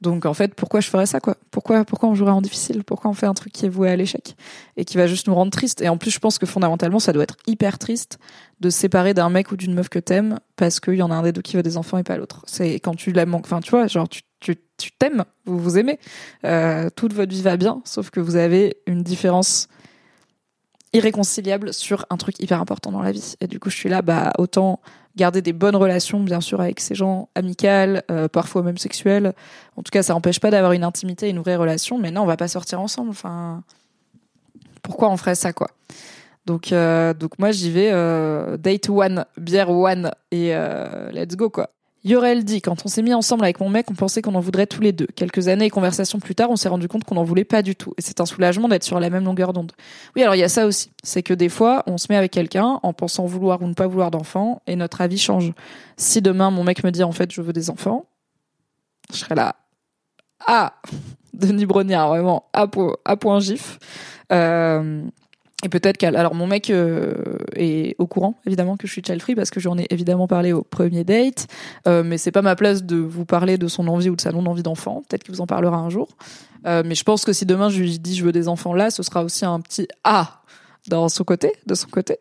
Donc 0.00 0.26
en 0.26 0.34
fait, 0.34 0.54
pourquoi 0.54 0.80
je 0.80 0.88
ferais 0.88 1.06
ça 1.06 1.18
quoi? 1.18 1.36
Pourquoi 1.50 1.84
pourquoi 1.84 2.08
on 2.08 2.14
jouerait 2.14 2.32
en 2.32 2.40
difficile? 2.40 2.84
Pourquoi 2.84 3.10
on 3.10 3.14
fait 3.14 3.26
un 3.26 3.34
truc 3.34 3.52
qui 3.52 3.66
est 3.66 3.68
voué 3.68 3.90
à 3.90 3.96
l'échec? 3.96 4.36
Et 4.76 4.84
qui 4.84 4.96
va 4.96 5.06
juste 5.06 5.26
nous 5.26 5.34
rendre 5.34 5.50
triste 5.50 5.82
Et 5.82 5.88
en 5.88 5.96
plus, 5.96 6.10
je 6.10 6.18
pense 6.20 6.38
que 6.38 6.46
fondamentalement, 6.46 7.00
ça 7.00 7.12
doit 7.12 7.24
être 7.24 7.36
hyper 7.46 7.78
triste 7.78 8.18
de 8.60 8.70
séparer 8.70 9.12
d'un 9.12 9.28
mec 9.28 9.50
ou 9.50 9.56
d'une 9.56 9.74
meuf 9.74 9.88
que 9.88 9.98
t'aimes 9.98 10.38
parce 10.56 10.78
qu'il 10.78 10.94
y 10.94 11.02
en 11.02 11.10
a 11.10 11.14
un 11.14 11.22
des 11.22 11.32
deux 11.32 11.42
qui 11.42 11.56
veut 11.56 11.62
des 11.62 11.76
enfants 11.76 11.98
et 11.98 12.04
pas 12.04 12.16
l'autre. 12.16 12.42
C'est 12.46 12.74
quand 12.74 12.94
tu 12.94 13.12
la 13.12 13.26
manques. 13.26 13.46
Enfin, 13.46 13.60
tu 13.60 13.70
vois, 13.70 13.86
genre 13.88 14.08
tu 14.08 14.22
tu 14.40 14.56
tu 14.76 14.92
t'aimes, 14.92 15.24
vous 15.46 15.58
vous 15.58 15.78
aimez, 15.78 15.98
euh, 16.44 16.88
toute 16.94 17.12
votre 17.12 17.32
vie 17.32 17.42
va 17.42 17.56
bien, 17.56 17.82
sauf 17.84 18.10
que 18.10 18.20
vous 18.20 18.36
avez 18.36 18.76
une 18.86 19.02
différence 19.02 19.66
irréconciliable 20.92 21.74
sur 21.74 22.06
un 22.10 22.16
truc 22.16 22.40
hyper 22.40 22.60
important 22.60 22.92
dans 22.92 23.02
la 23.02 23.12
vie. 23.12 23.34
Et 23.40 23.46
du 23.46 23.58
coup, 23.58 23.70
je 23.70 23.76
suis 23.76 23.88
là, 23.88 24.02
bah 24.02 24.32
autant 24.38 24.80
garder 25.18 25.42
des 25.42 25.52
bonnes 25.52 25.76
relations, 25.76 26.20
bien 26.20 26.40
sûr, 26.40 26.60
avec 26.60 26.80
ces 26.80 26.94
gens 26.94 27.28
amicales, 27.34 28.02
euh, 28.10 28.28
parfois 28.28 28.62
même 28.62 28.78
sexuelles. 28.78 29.34
En 29.76 29.82
tout 29.82 29.90
cas, 29.90 30.02
ça 30.02 30.14
n'empêche 30.14 30.40
pas 30.40 30.50
d'avoir 30.50 30.72
une 30.72 30.84
intimité, 30.84 31.28
une 31.28 31.40
vraie 31.40 31.56
relation. 31.56 31.98
Mais 31.98 32.10
non, 32.10 32.22
on 32.22 32.26
va 32.26 32.38
pas 32.38 32.48
sortir 32.48 32.80
ensemble. 32.80 33.10
Enfin, 33.10 33.62
pourquoi 34.82 35.10
on 35.10 35.16
ferait 35.18 35.34
ça, 35.34 35.52
quoi? 35.52 35.68
Donc, 36.46 36.72
euh, 36.72 37.12
donc 37.12 37.38
moi, 37.38 37.50
j'y 37.50 37.70
vais 37.70 37.90
euh, 37.92 38.56
date 38.56 38.88
one, 38.88 39.26
bière 39.36 39.70
one 39.70 40.10
et 40.30 40.54
let's 41.12 41.36
go, 41.36 41.50
quoi. 41.50 41.70
Yorel 42.04 42.44
dit, 42.44 42.62
quand 42.62 42.84
on 42.84 42.88
s'est 42.88 43.02
mis 43.02 43.12
ensemble 43.12 43.44
avec 43.44 43.60
mon 43.60 43.68
mec, 43.68 43.90
on 43.90 43.94
pensait 43.94 44.22
qu'on 44.22 44.34
en 44.34 44.40
voudrait 44.40 44.66
tous 44.66 44.80
les 44.80 44.92
deux. 44.92 45.08
Quelques 45.16 45.48
années 45.48 45.66
et 45.66 45.70
conversations 45.70 46.20
plus 46.20 46.34
tard, 46.34 46.50
on 46.50 46.56
s'est 46.56 46.68
rendu 46.68 46.86
compte 46.86 47.04
qu'on 47.04 47.16
n'en 47.16 47.24
voulait 47.24 47.44
pas 47.44 47.62
du 47.62 47.74
tout. 47.74 47.92
Et 47.98 48.02
c'est 48.02 48.20
un 48.20 48.26
soulagement 48.26 48.68
d'être 48.68 48.84
sur 48.84 49.00
la 49.00 49.10
même 49.10 49.24
longueur 49.24 49.52
d'onde. 49.52 49.72
Oui, 50.14 50.22
alors 50.22 50.36
il 50.36 50.38
y 50.38 50.44
a 50.44 50.48
ça 50.48 50.66
aussi. 50.66 50.90
C'est 51.02 51.22
que 51.22 51.34
des 51.34 51.48
fois, 51.48 51.82
on 51.86 51.98
se 51.98 52.06
met 52.10 52.16
avec 52.16 52.30
quelqu'un 52.30 52.78
en 52.82 52.92
pensant 52.92 53.26
vouloir 53.26 53.60
ou 53.62 53.66
ne 53.66 53.74
pas 53.74 53.88
vouloir 53.88 54.10
d'enfants 54.10 54.62
et 54.66 54.76
notre 54.76 55.00
avis 55.00 55.18
change. 55.18 55.52
Si 55.96 56.22
demain, 56.22 56.50
mon 56.50 56.62
mec 56.62 56.84
me 56.84 56.90
dit, 56.90 57.02
en 57.02 57.12
fait, 57.12 57.32
je 57.32 57.42
veux 57.42 57.52
des 57.52 57.68
enfants, 57.68 58.06
je 59.12 59.18
serai 59.18 59.34
là. 59.34 59.56
Ah! 60.46 60.74
Denis 61.34 61.66
Brognard, 61.66 62.08
vraiment, 62.08 62.48
à, 62.52 62.66
point, 62.66 63.40
gif. 63.40 63.78
Euh, 64.32 65.02
et 65.64 65.68
peut-être 65.68 65.96
qu'elle. 65.96 66.14
Alors, 66.14 66.34
mon 66.36 66.46
mec 66.46 66.70
euh, 66.70 67.14
est 67.56 67.96
au 67.98 68.06
courant, 68.06 68.34
évidemment, 68.46 68.76
que 68.76 68.86
je 68.86 68.92
suis 68.92 69.02
child 69.04 69.20
free 69.20 69.34
parce 69.34 69.50
que 69.50 69.58
j'en 69.58 69.76
ai 69.76 69.86
évidemment 69.90 70.28
parlé 70.28 70.52
au 70.52 70.62
premier 70.62 71.02
date. 71.02 71.48
Euh, 71.88 72.04
mais 72.04 72.16
c'est 72.16 72.30
pas 72.30 72.42
ma 72.42 72.54
place 72.54 72.84
de 72.84 72.96
vous 72.96 73.24
parler 73.24 73.58
de 73.58 73.66
son 73.66 73.88
envie 73.88 74.08
ou 74.08 74.14
de 74.14 74.20
sa 74.20 74.30
non-envie 74.30 74.62
d'enfant. 74.62 75.02
Peut-être 75.08 75.24
qu'il 75.24 75.34
vous 75.34 75.40
en 75.40 75.46
parlera 75.46 75.76
un 75.76 75.90
jour. 75.90 76.08
Euh, 76.66 76.82
mais 76.86 76.94
je 76.94 77.02
pense 77.02 77.24
que 77.24 77.32
si 77.32 77.44
demain 77.44 77.70
je 77.70 77.80
lui 77.80 77.98
dis 77.98 78.16
je 78.16 78.24
veux 78.24 78.32
des 78.32 78.48
enfants 78.48 78.74
là, 78.74 78.90
ce 78.90 79.04
sera 79.04 79.22
aussi 79.22 79.44
un 79.44 79.60
petit 79.60 79.86
ah 80.02 80.42
dans 80.88 81.08
son 81.08 81.22
côté, 81.22 81.52
de 81.66 81.74
son 81.74 81.88
côté. 81.88 82.18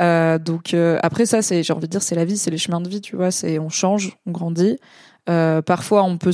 Euh, 0.00 0.38
donc 0.38 0.74
après 1.02 1.26
ça, 1.26 1.40
c'est 1.40 1.62
j'ai 1.62 1.72
envie 1.72 1.86
de 1.86 1.92
dire 1.92 2.02
c'est 2.02 2.14
la 2.14 2.24
vie, 2.24 2.36
c'est 2.36 2.50
les 2.50 2.58
chemins 2.58 2.80
de 2.80 2.88
vie, 2.88 3.00
tu 3.00 3.16
vois. 3.16 3.30
C'est 3.30 3.58
on 3.60 3.68
change, 3.68 4.16
on 4.26 4.32
grandit. 4.32 4.78
parfois, 5.26 6.02
on 6.02 6.18
peut 6.18 6.32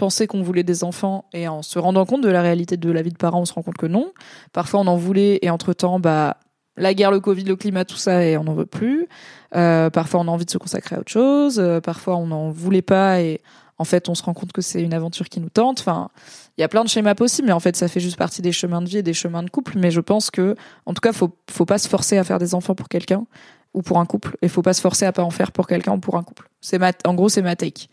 penser 0.00 0.26
qu'on 0.26 0.42
voulait 0.42 0.62
des 0.62 0.82
enfants 0.82 1.26
et 1.34 1.46
en 1.46 1.60
se 1.60 1.78
rendant 1.78 2.06
compte 2.06 2.22
de 2.22 2.30
la 2.30 2.40
réalité 2.40 2.78
de 2.78 2.90
la 2.90 3.02
vie 3.02 3.12
de 3.12 3.18
parents, 3.18 3.42
on 3.42 3.44
se 3.44 3.52
rend 3.52 3.62
compte 3.62 3.76
que 3.76 3.86
non. 3.86 4.12
Parfois, 4.54 4.80
on 4.80 4.86
en 4.86 4.96
voulait 4.96 5.38
et 5.42 5.50
entre-temps, 5.50 6.00
bah, 6.00 6.38
la 6.78 6.94
guerre, 6.94 7.10
le 7.10 7.20
Covid, 7.20 7.44
le 7.44 7.54
climat, 7.54 7.84
tout 7.84 7.98
ça, 7.98 8.24
et 8.24 8.38
on 8.38 8.44
n'en 8.44 8.54
veut 8.54 8.64
plus. 8.64 9.08
Euh, 9.54 9.90
parfois, 9.90 10.20
on 10.20 10.28
a 10.28 10.30
envie 10.30 10.46
de 10.46 10.50
se 10.50 10.56
consacrer 10.56 10.96
à 10.96 11.00
autre 11.00 11.12
chose. 11.12 11.58
Euh, 11.58 11.82
parfois, 11.82 12.16
on 12.16 12.28
n'en 12.28 12.50
voulait 12.50 12.80
pas 12.80 13.20
et 13.20 13.42
en 13.76 13.84
fait, 13.84 14.08
on 14.08 14.14
se 14.14 14.22
rend 14.22 14.32
compte 14.32 14.52
que 14.52 14.62
c'est 14.62 14.82
une 14.82 14.94
aventure 14.94 15.28
qui 15.28 15.38
nous 15.38 15.50
tente. 15.50 15.80
Enfin, 15.80 16.08
il 16.56 16.62
y 16.62 16.64
a 16.64 16.68
plein 16.68 16.82
de 16.82 16.88
schémas 16.88 17.14
possibles, 17.14 17.48
mais 17.48 17.52
en 17.52 17.60
fait, 17.60 17.76
ça 17.76 17.86
fait 17.86 18.00
juste 18.00 18.16
partie 18.16 18.40
des 18.40 18.52
chemins 18.52 18.80
de 18.80 18.88
vie 18.88 18.98
et 18.98 19.02
des 19.02 19.14
chemins 19.14 19.42
de 19.42 19.50
couple. 19.50 19.74
Mais 19.76 19.90
je 19.90 20.00
pense 20.00 20.30
que, 20.30 20.54
en 20.86 20.94
tout 20.94 21.00
cas, 21.00 21.12
faut, 21.12 21.30
faut 21.50 21.66
pas 21.66 21.78
se 21.78 21.88
forcer 21.88 22.16
à 22.16 22.24
faire 22.24 22.38
des 22.38 22.54
enfants 22.54 22.74
pour 22.74 22.88
quelqu'un 22.88 23.26
ou 23.74 23.82
pour 23.82 23.98
un 24.00 24.06
couple, 24.06 24.36
et 24.42 24.48
faut 24.48 24.62
pas 24.62 24.72
se 24.72 24.80
forcer 24.80 25.06
à 25.06 25.12
pas 25.12 25.22
en 25.22 25.30
faire 25.30 25.52
pour 25.52 25.66
quelqu'un 25.66 25.92
ou 25.92 25.98
pour 25.98 26.16
un 26.16 26.22
couple. 26.22 26.48
C'est 26.60 26.78
ma, 26.78 26.90
en 27.04 27.14
gros, 27.14 27.28
c'est 27.28 27.42
ma 27.42 27.54
take. 27.54 27.86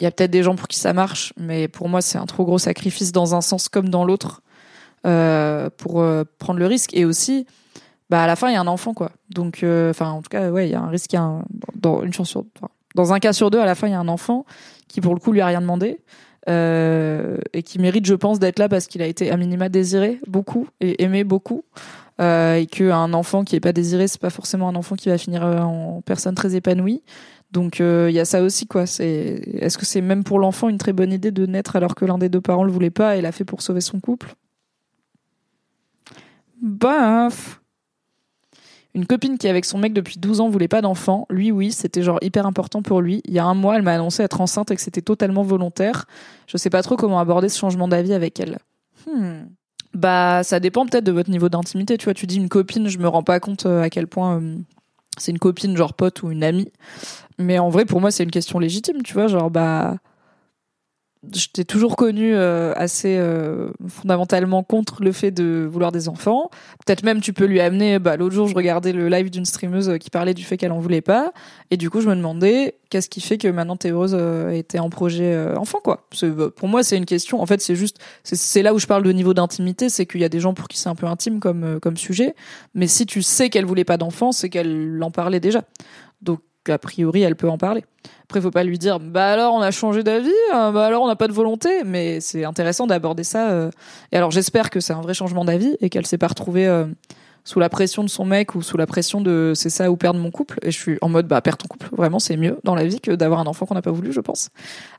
Il 0.00 0.04
y 0.04 0.06
a 0.06 0.10
peut-être 0.10 0.30
des 0.30 0.42
gens 0.42 0.56
pour 0.56 0.68
qui 0.68 0.78
ça 0.78 0.92
marche, 0.92 1.32
mais 1.36 1.68
pour 1.68 1.88
moi, 1.88 2.02
c'est 2.02 2.18
un 2.18 2.26
trop 2.26 2.44
gros 2.44 2.58
sacrifice 2.58 3.12
dans 3.12 3.34
un 3.34 3.40
sens 3.40 3.68
comme 3.68 3.88
dans 3.88 4.04
l'autre 4.04 4.42
euh, 5.06 5.70
pour 5.76 6.00
euh, 6.00 6.24
prendre 6.38 6.58
le 6.58 6.66
risque. 6.66 6.94
Et 6.94 7.04
aussi, 7.04 7.46
bah 8.10 8.22
à 8.22 8.26
la 8.26 8.36
fin, 8.36 8.48
il 8.48 8.54
y 8.54 8.56
a 8.56 8.60
un 8.60 8.66
enfant, 8.66 8.94
quoi. 8.94 9.12
Donc, 9.30 9.62
euh, 9.62 9.90
enfin, 9.90 10.10
en 10.10 10.22
tout 10.22 10.28
cas, 10.28 10.50
ouais, 10.50 10.68
il 10.68 10.72
y 10.72 10.74
a 10.74 10.80
un 10.80 10.88
risque, 10.88 11.12
y 11.12 11.16
a 11.16 11.22
un, 11.22 11.44
dans 11.74 12.02
une 12.02 12.12
chance 12.12 12.28
sur, 12.28 12.44
dans 12.94 13.12
un 13.12 13.18
cas 13.18 13.32
sur 13.32 13.50
deux, 13.50 13.60
à 13.60 13.66
la 13.66 13.74
fin, 13.74 13.86
il 13.86 13.92
y 13.92 13.94
a 13.94 14.00
un 14.00 14.08
enfant 14.08 14.44
qui, 14.88 15.00
pour 15.00 15.14
le 15.14 15.20
coup, 15.20 15.32
lui 15.32 15.40
a 15.40 15.46
rien 15.46 15.60
demandé. 15.60 15.98
et 16.48 17.62
qui 17.62 17.78
mérite, 17.78 18.06
je 18.06 18.14
pense, 18.14 18.38
d'être 18.38 18.58
là 18.58 18.68
parce 18.68 18.86
qu'il 18.86 19.02
a 19.02 19.06
été 19.06 19.30
à 19.30 19.36
minima 19.36 19.68
désiré 19.68 20.20
beaucoup 20.26 20.68
et 20.80 21.02
aimé 21.02 21.24
beaucoup. 21.24 21.64
Euh, 22.18 22.54
et 22.54 22.66
qu'un 22.66 23.12
enfant 23.12 23.44
qui 23.44 23.56
est 23.56 23.60
pas 23.60 23.72
désiré, 23.72 24.08
c'est 24.08 24.20
pas 24.20 24.30
forcément 24.30 24.68
un 24.68 24.74
enfant 24.74 24.96
qui 24.96 25.10
va 25.10 25.18
finir 25.18 25.42
en 25.42 26.00
personne 26.04 26.34
très 26.34 26.56
épanouie. 26.56 27.02
Donc 27.56 27.78
il 27.78 28.10
y 28.10 28.20
a 28.20 28.26
ça 28.26 28.42
aussi 28.42 28.66
quoi. 28.66 28.82
Est-ce 28.82 29.78
que 29.78 29.86
c'est 29.86 30.02
même 30.02 30.24
pour 30.24 30.38
l'enfant 30.38 30.68
une 30.68 30.76
très 30.76 30.92
bonne 30.92 31.10
idée 31.10 31.30
de 31.30 31.46
naître 31.46 31.74
alors 31.74 31.94
que 31.94 32.04
l'un 32.04 32.18
des 32.18 32.28
deux 32.28 32.42
parents 32.42 32.64
le 32.64 32.70
voulait 32.70 32.90
pas 32.90 33.16
et 33.16 33.22
l'a 33.22 33.32
fait 33.32 33.46
pour 33.46 33.62
sauver 33.62 33.80
son 33.80 33.98
couple? 33.98 34.34
Baf 36.60 37.60
une 38.92 39.06
copine 39.06 39.38
qui 39.38 39.46
est 39.46 39.50
avec 39.50 39.64
son 39.64 39.78
mec 39.78 39.92
depuis 39.92 40.18
12 40.18 40.40
ans 40.40 40.48
voulait 40.48 40.68
pas 40.68 40.80
d'enfant. 40.80 41.26
Lui, 41.28 41.52
oui, 41.52 41.70
c'était 41.70 42.02
genre 42.02 42.18
hyper 42.22 42.46
important 42.46 42.80
pour 42.80 43.02
lui. 43.02 43.20
Il 43.26 43.34
y 43.34 43.38
a 43.38 43.44
un 43.44 43.52
mois, 43.52 43.76
elle 43.76 43.82
m'a 43.82 43.92
annoncé 43.92 44.22
être 44.22 44.40
enceinte 44.40 44.70
et 44.70 44.76
que 44.76 44.80
c'était 44.80 45.02
totalement 45.02 45.42
volontaire. 45.42 46.06
Je 46.46 46.56
sais 46.56 46.70
pas 46.70 46.82
trop 46.82 46.96
comment 46.96 47.18
aborder 47.18 47.50
ce 47.50 47.58
changement 47.58 47.88
d'avis 47.88 48.14
avec 48.14 48.40
elle. 48.40 48.58
Hmm. 49.06 49.48
Bah, 49.92 50.42
ça 50.44 50.60
dépend 50.60 50.86
peut-être 50.86 51.04
de 51.04 51.12
votre 51.12 51.30
niveau 51.30 51.50
d'intimité. 51.50 51.98
Tu 51.98 52.04
vois, 52.04 52.14
tu 52.14 52.26
dis 52.26 52.36
une 52.36 52.48
copine, 52.48 52.88
je 52.88 52.98
me 52.98 53.06
rends 53.06 53.22
pas 53.22 53.40
compte 53.40 53.66
euh, 53.66 53.82
à 53.82 53.90
quel 53.90 54.06
point 54.06 54.40
euh, 54.40 54.56
c'est 55.18 55.30
une 55.30 55.38
copine, 55.38 55.76
genre 55.76 55.92
pote 55.92 56.22
ou 56.22 56.30
une 56.30 56.42
amie. 56.42 56.72
Mais 57.38 57.58
en 57.58 57.68
vrai, 57.68 57.84
pour 57.84 58.00
moi, 58.00 58.10
c'est 58.10 58.24
une 58.24 58.30
question 58.30 58.58
légitime. 58.58 59.02
Tu 59.02 59.12
vois, 59.14 59.26
genre, 59.26 59.50
bah, 59.50 59.96
je 61.34 61.46
t'ai 61.52 61.64
toujours 61.64 61.96
connu 61.96 62.34
euh, 62.34 62.72
assez 62.76 63.16
euh, 63.18 63.70
fondamentalement 63.88 64.62
contre 64.62 65.02
le 65.02 65.12
fait 65.12 65.30
de 65.30 65.68
vouloir 65.70 65.92
des 65.92 66.08
enfants. 66.08 66.50
Peut-être 66.84 67.02
même 67.02 67.20
tu 67.20 67.32
peux 67.32 67.46
lui 67.46 67.60
amener. 67.60 67.98
Bah, 67.98 68.16
l'autre 68.16 68.34
jour, 68.34 68.48
je 68.48 68.54
regardais 68.54 68.92
le 68.92 69.08
live 69.08 69.30
d'une 69.30 69.44
streameuse 69.44 69.98
qui 69.98 70.10
parlait 70.10 70.34
du 70.34 70.44
fait 70.44 70.56
qu'elle 70.56 70.72
en 70.72 70.78
voulait 70.78 71.00
pas, 71.00 71.32
et 71.70 71.76
du 71.76 71.90
coup, 71.90 72.00
je 72.00 72.08
me 72.08 72.14
demandais 72.14 72.78
qu'est-ce 72.90 73.08
qui 73.08 73.20
fait 73.20 73.38
que 73.38 73.48
maintenant 73.48 73.76
t'es 73.76 73.90
heureuse 73.90 74.16
euh, 74.18 74.50
et 74.50 74.62
t'es 74.62 74.78
en 74.78 74.90
projet 74.90 75.34
euh, 75.34 75.56
enfant 75.56 75.80
quoi? 75.82 76.08
Pour 76.56 76.68
moi, 76.68 76.82
c'est 76.82 76.96
une 76.96 77.06
question. 77.06 77.40
En 77.40 77.46
fait, 77.46 77.60
c'est 77.60 77.76
juste, 77.76 77.98
c'est 78.22 78.62
là 78.62 78.74
où 78.74 78.78
je 78.78 78.86
parle 78.86 79.02
de 79.02 79.12
niveau 79.12 79.34
d'intimité, 79.34 79.88
c'est 79.88 80.06
qu'il 80.06 80.20
y 80.20 80.24
a 80.24 80.28
des 80.28 80.40
gens 80.40 80.54
pour 80.54 80.68
qui 80.68 80.78
c'est 80.78 80.88
un 80.88 80.94
peu 80.94 81.06
intime 81.06 81.40
comme 81.40 81.80
comme 81.80 81.96
sujet, 81.96 82.34
mais 82.74 82.86
si 82.86 83.06
tu 83.06 83.22
sais 83.22 83.50
qu'elle 83.50 83.64
voulait 83.64 83.84
pas 83.84 83.96
d'enfant, 83.96 84.32
c'est 84.32 84.48
qu'elle 84.48 85.00
en 85.02 85.10
parlait 85.10 85.40
déjà. 85.40 85.62
Donc 86.22 86.40
a 86.72 86.78
priori, 86.78 87.22
elle 87.22 87.36
peut 87.36 87.48
en 87.48 87.58
parler. 87.58 87.84
Après, 88.24 88.40
faut 88.40 88.50
pas 88.50 88.64
lui 88.64 88.78
dire, 88.78 88.98
bah 88.98 89.32
alors 89.32 89.54
on 89.54 89.60
a 89.60 89.70
changé 89.70 90.02
d'avis, 90.02 90.32
hein, 90.52 90.72
bah 90.72 90.86
alors 90.86 91.02
on 91.02 91.06
n'a 91.06 91.16
pas 91.16 91.28
de 91.28 91.32
volonté, 91.32 91.84
mais 91.84 92.20
c'est 92.20 92.44
intéressant 92.44 92.86
d'aborder 92.86 93.24
ça. 93.24 93.50
Euh. 93.50 93.70
Et 94.12 94.16
alors 94.16 94.30
j'espère 94.30 94.70
que 94.70 94.80
c'est 94.80 94.92
un 94.92 95.00
vrai 95.00 95.14
changement 95.14 95.44
d'avis 95.44 95.76
et 95.80 95.90
qu'elle 95.90 96.06
s'est 96.06 96.18
pas 96.18 96.26
retrouvée 96.26 96.66
euh, 96.66 96.86
sous 97.44 97.60
la 97.60 97.68
pression 97.68 98.02
de 98.02 98.08
son 98.08 98.24
mec 98.24 98.54
ou 98.56 98.62
sous 98.62 98.76
la 98.76 98.86
pression 98.86 99.20
de 99.20 99.52
c'est 99.54 99.70
ça 99.70 99.90
ou 99.90 99.96
perdre 99.96 100.18
mon 100.18 100.32
couple. 100.32 100.58
Et 100.62 100.72
je 100.72 100.78
suis 100.78 100.98
en 101.02 101.08
mode, 101.08 101.28
bah 101.28 101.40
perdre 101.40 101.58
ton 101.58 101.68
couple, 101.68 101.88
vraiment 101.92 102.18
c'est 102.18 102.36
mieux 102.36 102.58
dans 102.64 102.74
la 102.74 102.84
vie 102.84 103.00
que 103.00 103.12
d'avoir 103.12 103.38
un 103.38 103.46
enfant 103.46 103.64
qu'on 103.64 103.74
n'a 103.74 103.82
pas 103.82 103.92
voulu, 103.92 104.12
je 104.12 104.20
pense. 104.20 104.48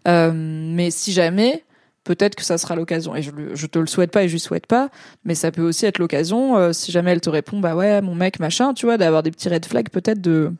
Euh, 0.07 0.31
mais 0.33 0.89
si 0.89 1.11
jamais, 1.11 1.65
peut-être 2.05 2.35
que 2.35 2.45
ça 2.45 2.57
sera 2.57 2.77
l'occasion. 2.77 3.13
Et 3.13 3.21
je, 3.21 3.31
je 3.53 3.67
te 3.67 3.77
le 3.77 3.87
souhaite 3.87 4.11
pas 4.11 4.23
et 4.23 4.29
je 4.29 4.33
lui 4.33 4.39
souhaite 4.39 4.67
pas, 4.67 4.89
mais 5.25 5.35
ça 5.35 5.51
peut 5.51 5.63
aussi 5.63 5.85
être 5.85 5.99
l'occasion, 5.99 6.71
si 6.71 6.93
jamais 6.93 7.11
elle 7.11 7.19
te 7.19 7.29
répond, 7.29 7.59
bah 7.59 7.75
ouais, 7.75 8.01
mon 8.01 8.15
mec, 8.15 8.39
machin, 8.39 8.73
tu 8.73 8.85
vois, 8.85 8.97
d'avoir 8.97 9.21
des 9.21 9.31
petits 9.31 9.49
red 9.49 9.65
flags 9.65 9.89
peut-être 9.89 10.21
de 10.21 10.53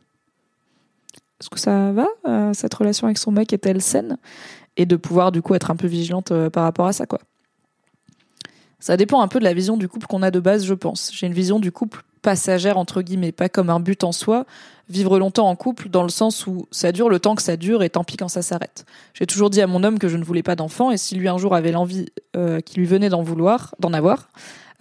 est-ce 1.39 1.49
que 1.49 1.59
ça 1.59 1.91
va 1.91 2.07
euh, 2.27 2.51
Cette 2.53 2.73
relation 2.73 3.07
avec 3.07 3.17
son 3.17 3.31
mec? 3.31 3.53
Est-elle 3.53 3.81
saine? 3.81 4.17
Et 4.75 4.85
de 4.85 4.95
pouvoir 4.95 5.31
du 5.31 5.41
coup 5.41 5.55
être 5.55 5.71
un 5.71 5.75
peu 5.75 5.87
vigilante 5.87 6.31
euh, 6.31 6.49
par 6.49 6.63
rapport 6.63 6.87
à 6.87 6.93
ça, 6.93 7.05
quoi. 7.05 7.19
Ça 8.79 8.95
dépend 8.95 9.21
un 9.21 9.27
peu 9.27 9.39
de 9.39 9.43
la 9.43 9.53
vision 9.53 9.75
du 9.75 9.87
couple 9.87 10.05
qu'on 10.05 10.21
a 10.21 10.29
de 10.29 10.39
base, 10.39 10.65
je 10.65 10.73
pense. 10.75 11.11
J'ai 11.13 11.25
une 11.25 11.33
vision 11.33 11.59
du 11.59 11.71
couple 11.71 12.03
passagère 12.21 12.77
entre 12.77 13.01
guillemets, 13.01 13.31
pas 13.31 13.49
comme 13.49 13.69
un 13.69 13.79
but 13.79 14.03
en 14.03 14.11
soi. 14.11 14.45
Vivre 14.89 15.17
longtemps 15.17 15.49
en 15.49 15.55
couple 15.55 15.89
dans 15.89 16.03
le 16.03 16.09
sens 16.09 16.45
où 16.45 16.67
ça 16.71 16.91
dure 16.91 17.09
le 17.09 17.19
temps 17.19 17.35
que 17.35 17.41
ça 17.41 17.57
dure 17.57 17.83
et 17.83 17.89
tant 17.89 18.03
pis 18.03 18.17
quand 18.17 18.27
ça 18.27 18.41
s'arrête. 18.41 18.85
J'ai 19.13 19.25
toujours 19.25 19.49
dit 19.49 19.61
à 19.61 19.67
mon 19.67 19.83
homme 19.83 19.97
que 19.97 20.07
je 20.07 20.17
ne 20.17 20.23
voulais 20.23 20.43
pas 20.43 20.55
d'enfant 20.55 20.91
et 20.91 20.97
si 20.97 21.15
lui 21.15 21.27
un 21.27 21.37
jour 21.37 21.55
avait 21.55 21.71
l'envie 21.71 22.05
euh, 22.35 22.61
qui 22.61 22.79
lui 22.79 22.85
venait 22.85 23.09
d'en 23.09 23.23
vouloir, 23.23 23.75
d'en 23.79 23.93
avoir, 23.93 24.29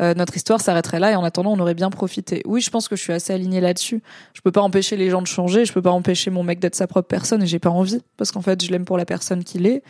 euh, 0.02 0.14
notre 0.14 0.36
histoire 0.36 0.60
s'arrêterait 0.60 1.00
là 1.00 1.12
et 1.12 1.14
en 1.14 1.24
attendant 1.24 1.52
on 1.52 1.58
aurait 1.58 1.74
bien 1.74 1.90
profité. 1.90 2.42
Oui, 2.44 2.60
je 2.60 2.70
pense 2.70 2.88
que 2.88 2.96
je 2.96 3.02
suis 3.02 3.12
assez 3.12 3.32
alignée 3.32 3.60
là-dessus. 3.60 4.02
Je 4.34 4.40
peux 4.42 4.52
pas 4.52 4.60
empêcher 4.60 4.96
les 4.96 5.08
gens 5.08 5.22
de 5.22 5.26
changer, 5.26 5.64
je 5.64 5.72
peux 5.72 5.82
pas 5.82 5.90
empêcher 5.90 6.30
mon 6.30 6.42
mec 6.42 6.58
d'être 6.58 6.74
sa 6.74 6.86
propre 6.86 7.08
personne 7.08 7.42
et 7.42 7.46
j'ai 7.46 7.58
pas 7.58 7.70
envie 7.70 8.00
parce 8.16 8.30
qu'en 8.30 8.42
fait 8.42 8.62
je 8.62 8.70
l'aime 8.70 8.84
pour 8.84 8.98
la 8.98 9.06
personne 9.06 9.42
qu'il 9.42 9.66
est 9.66 9.82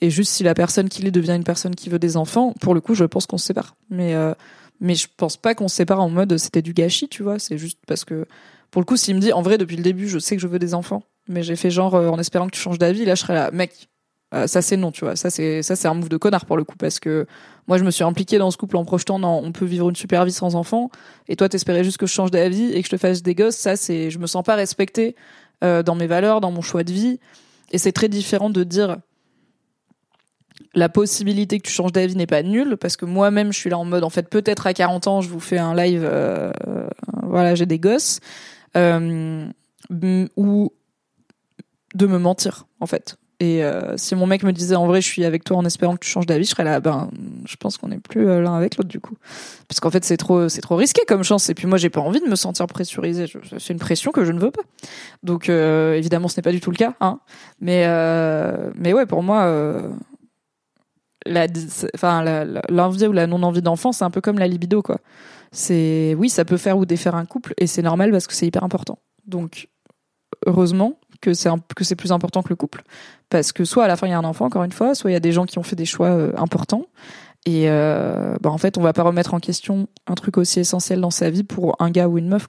et 0.00 0.10
juste 0.10 0.32
si 0.32 0.42
la 0.42 0.54
personne 0.54 0.88
qu'il 0.88 1.06
est 1.06 1.12
devient 1.12 1.34
une 1.36 1.44
personne 1.44 1.76
qui 1.76 1.88
veut 1.88 2.00
des 2.00 2.16
enfants, 2.16 2.54
pour 2.60 2.74
le 2.74 2.80
coup 2.80 2.94
je 2.94 3.04
pense 3.04 3.26
qu'on 3.26 3.38
se 3.38 3.46
sépare. 3.46 3.76
Mais 3.88 4.14
euh, 4.14 4.34
mais 4.80 4.96
je 4.96 5.06
pense 5.16 5.36
pas 5.36 5.54
qu'on 5.54 5.68
se 5.68 5.76
sépare 5.76 6.00
en 6.00 6.10
mode 6.10 6.36
c'était 6.38 6.62
du 6.62 6.72
gâchis, 6.72 7.08
tu 7.08 7.22
vois. 7.22 7.38
C'est 7.38 7.56
juste 7.56 7.78
parce 7.86 8.04
que 8.04 8.26
pour 8.72 8.82
le 8.82 8.86
coup 8.86 8.96
s'il 8.96 9.14
me 9.14 9.20
dit 9.20 9.32
en 9.32 9.42
vrai 9.42 9.58
depuis 9.58 9.76
le 9.76 9.82
début 9.84 10.08
je 10.08 10.18
sais 10.18 10.34
que 10.34 10.42
je 10.42 10.48
veux 10.48 10.58
des 10.58 10.74
enfants, 10.74 11.04
mais 11.28 11.44
j'ai 11.44 11.54
fait 11.54 11.70
genre 11.70 11.94
euh, 11.94 12.08
en 12.08 12.18
espérant 12.18 12.46
que 12.46 12.56
tu 12.56 12.60
changes 12.60 12.78
d'avis, 12.78 13.04
là 13.04 13.14
je 13.14 13.20
serais 13.20 13.34
là 13.34 13.50
mec 13.52 13.88
euh, 14.34 14.46
ça 14.46 14.62
c'est 14.62 14.76
non, 14.76 14.92
tu 14.92 15.04
vois. 15.04 15.16
Ça 15.16 15.30
c'est 15.30 15.62
ça 15.62 15.76
c'est 15.76 15.88
un 15.88 15.94
move 15.94 16.08
de 16.08 16.16
connard 16.16 16.46
pour 16.46 16.56
le 16.56 16.64
coup 16.64 16.76
parce 16.76 17.00
que 17.00 17.26
moi 17.68 17.78
je 17.78 17.84
me 17.84 17.90
suis 17.90 18.04
impliquée 18.04 18.38
dans 18.38 18.50
ce 18.50 18.56
couple 18.56 18.76
en 18.76 18.84
projetant 18.84 19.18
non, 19.18 19.40
on 19.44 19.52
peut 19.52 19.66
vivre 19.66 19.88
une 19.90 19.96
super 19.96 20.24
vie 20.24 20.32
sans 20.32 20.54
enfant 20.54 20.90
et 21.28 21.36
toi 21.36 21.48
t'espérais 21.48 21.84
juste 21.84 21.98
que 21.98 22.06
je 22.06 22.12
change 22.12 22.30
d'avis 22.30 22.72
et 22.72 22.80
que 22.80 22.86
je 22.86 22.92
te 22.92 22.96
fasse 22.96 23.22
des 23.22 23.34
gosses. 23.34 23.56
Ça 23.56 23.76
c'est 23.76 24.10
je 24.10 24.18
me 24.18 24.26
sens 24.26 24.42
pas 24.42 24.54
respectée 24.54 25.16
euh, 25.62 25.82
dans 25.82 25.94
mes 25.94 26.06
valeurs, 26.06 26.40
dans 26.40 26.50
mon 26.50 26.62
choix 26.62 26.82
de 26.82 26.92
vie 26.92 27.20
et 27.72 27.78
c'est 27.78 27.92
très 27.92 28.08
différent 28.08 28.48
de 28.48 28.64
dire 28.64 28.96
la 30.74 30.88
possibilité 30.88 31.58
que 31.58 31.66
tu 31.66 31.72
changes 31.72 31.92
d'avis 31.92 32.16
n'est 32.16 32.26
pas 32.26 32.42
nulle 32.42 32.78
parce 32.78 32.96
que 32.96 33.04
moi-même 33.04 33.52
je 33.52 33.58
suis 33.58 33.68
là 33.68 33.78
en 33.78 33.84
mode 33.84 34.04
en 34.04 34.10
fait 34.10 34.30
peut-être 34.30 34.66
à 34.66 34.72
40 34.72 35.06
ans 35.08 35.20
je 35.20 35.28
vous 35.28 35.40
fais 35.40 35.58
un 35.58 35.74
live 35.74 36.02
euh, 36.04 36.52
voilà 37.22 37.54
j'ai 37.54 37.66
des 37.66 37.78
gosses 37.78 38.20
ou 38.74 40.72
de 41.94 42.06
me 42.06 42.18
mentir 42.18 42.66
en 42.80 42.86
fait 42.86 43.16
et 43.42 43.64
euh, 43.64 43.96
si 43.96 44.14
mon 44.14 44.24
mec 44.24 44.44
me 44.44 44.52
disait 44.52 44.76
en 44.76 44.86
vrai, 44.86 45.00
je 45.00 45.08
suis 45.08 45.24
avec 45.24 45.42
toi 45.42 45.56
en 45.56 45.64
espérant 45.64 45.94
que 45.94 46.04
tu 46.04 46.08
changes 46.08 46.26
d'avis, 46.26 46.44
je 46.44 46.50
serais 46.50 46.62
là, 46.62 46.78
ben, 46.78 47.10
je 47.44 47.56
pense 47.56 47.76
qu'on 47.76 47.88
n'est 47.88 47.98
plus 47.98 48.28
euh, 48.28 48.40
l'un 48.40 48.54
avec 48.54 48.76
l'autre 48.76 48.88
du 48.88 49.00
coup, 49.00 49.16
parce 49.66 49.80
qu'en 49.80 49.90
fait 49.90 50.04
c'est 50.04 50.16
trop, 50.16 50.48
c'est 50.48 50.60
trop 50.60 50.76
risqué 50.76 51.02
comme 51.08 51.24
chance. 51.24 51.50
Et 51.50 51.54
puis 51.54 51.66
moi 51.66 51.76
j'ai 51.76 51.90
pas 51.90 52.00
envie 52.00 52.20
de 52.20 52.28
me 52.28 52.36
sentir 52.36 52.68
pressurisée. 52.68 53.26
C'est 53.58 53.72
une 53.72 53.80
pression 53.80 54.12
que 54.12 54.24
je 54.24 54.30
ne 54.30 54.38
veux 54.38 54.52
pas. 54.52 54.62
Donc 55.24 55.48
euh, 55.48 55.94
évidemment 55.94 56.28
ce 56.28 56.36
n'est 56.36 56.42
pas 56.42 56.52
du 56.52 56.60
tout 56.60 56.70
le 56.70 56.76
cas, 56.76 56.94
hein. 57.00 57.18
Mais 57.60 57.84
mais 58.76 58.92
ouais, 58.92 59.06
pour 59.06 59.24
moi, 59.24 59.90
l'envie 61.26 63.06
ou 63.08 63.12
la 63.12 63.26
non 63.26 63.42
envie 63.42 63.62
d'enfant, 63.62 63.90
c'est 63.90 64.04
un 64.04 64.10
peu 64.10 64.20
comme 64.20 64.38
la 64.38 64.46
libido 64.46 64.82
quoi. 64.82 64.98
C'est 65.50 66.14
oui, 66.16 66.28
ça 66.28 66.44
peut 66.44 66.58
faire 66.58 66.78
ou 66.78 66.86
défaire 66.86 67.16
un 67.16 67.24
couple 67.24 67.54
et 67.58 67.66
c'est 67.66 67.82
normal 67.82 68.12
parce 68.12 68.28
que 68.28 68.34
c'est 68.34 68.46
hyper 68.46 68.62
important. 68.62 69.00
Donc 69.26 69.68
heureusement 70.46 71.00
que 71.22 71.32
c'est 71.84 71.96
plus 71.96 72.12
important 72.12 72.42
que 72.42 72.50
le 72.50 72.56
couple. 72.56 72.82
Parce 73.30 73.52
que 73.52 73.64
soit 73.64 73.84
à 73.84 73.88
la 73.88 73.96
fin 73.96 74.06
il 74.06 74.10
y 74.10 74.12
a 74.12 74.18
un 74.18 74.24
enfant 74.24 74.44
encore 74.44 74.64
une 74.64 74.72
fois 74.72 74.94
soit 74.94 75.10
il 75.10 75.14
y 75.14 75.16
a 75.16 75.20
des 75.20 75.32
gens 75.32 75.46
qui 75.46 75.58
ont 75.58 75.62
fait 75.62 75.76
des 75.76 75.86
choix 75.86 76.08
euh, 76.08 76.32
importants. 76.36 76.86
Et 77.46 77.70
euh, 77.70 78.36
bah 78.40 78.50
en 78.50 78.58
fait 78.58 78.76
on 78.76 78.82
va 78.82 78.92
pas 78.92 79.02
remettre 79.02 79.34
en 79.34 79.40
question 79.40 79.88
un 80.06 80.14
truc 80.14 80.36
aussi 80.36 80.60
essentiel 80.60 81.00
dans 81.00 81.10
sa 81.10 81.30
vie 81.30 81.42
pour 81.42 81.76
un 81.80 81.90
gars 81.90 82.08
ou 82.08 82.18
une 82.18 82.28
meuf 82.28 82.46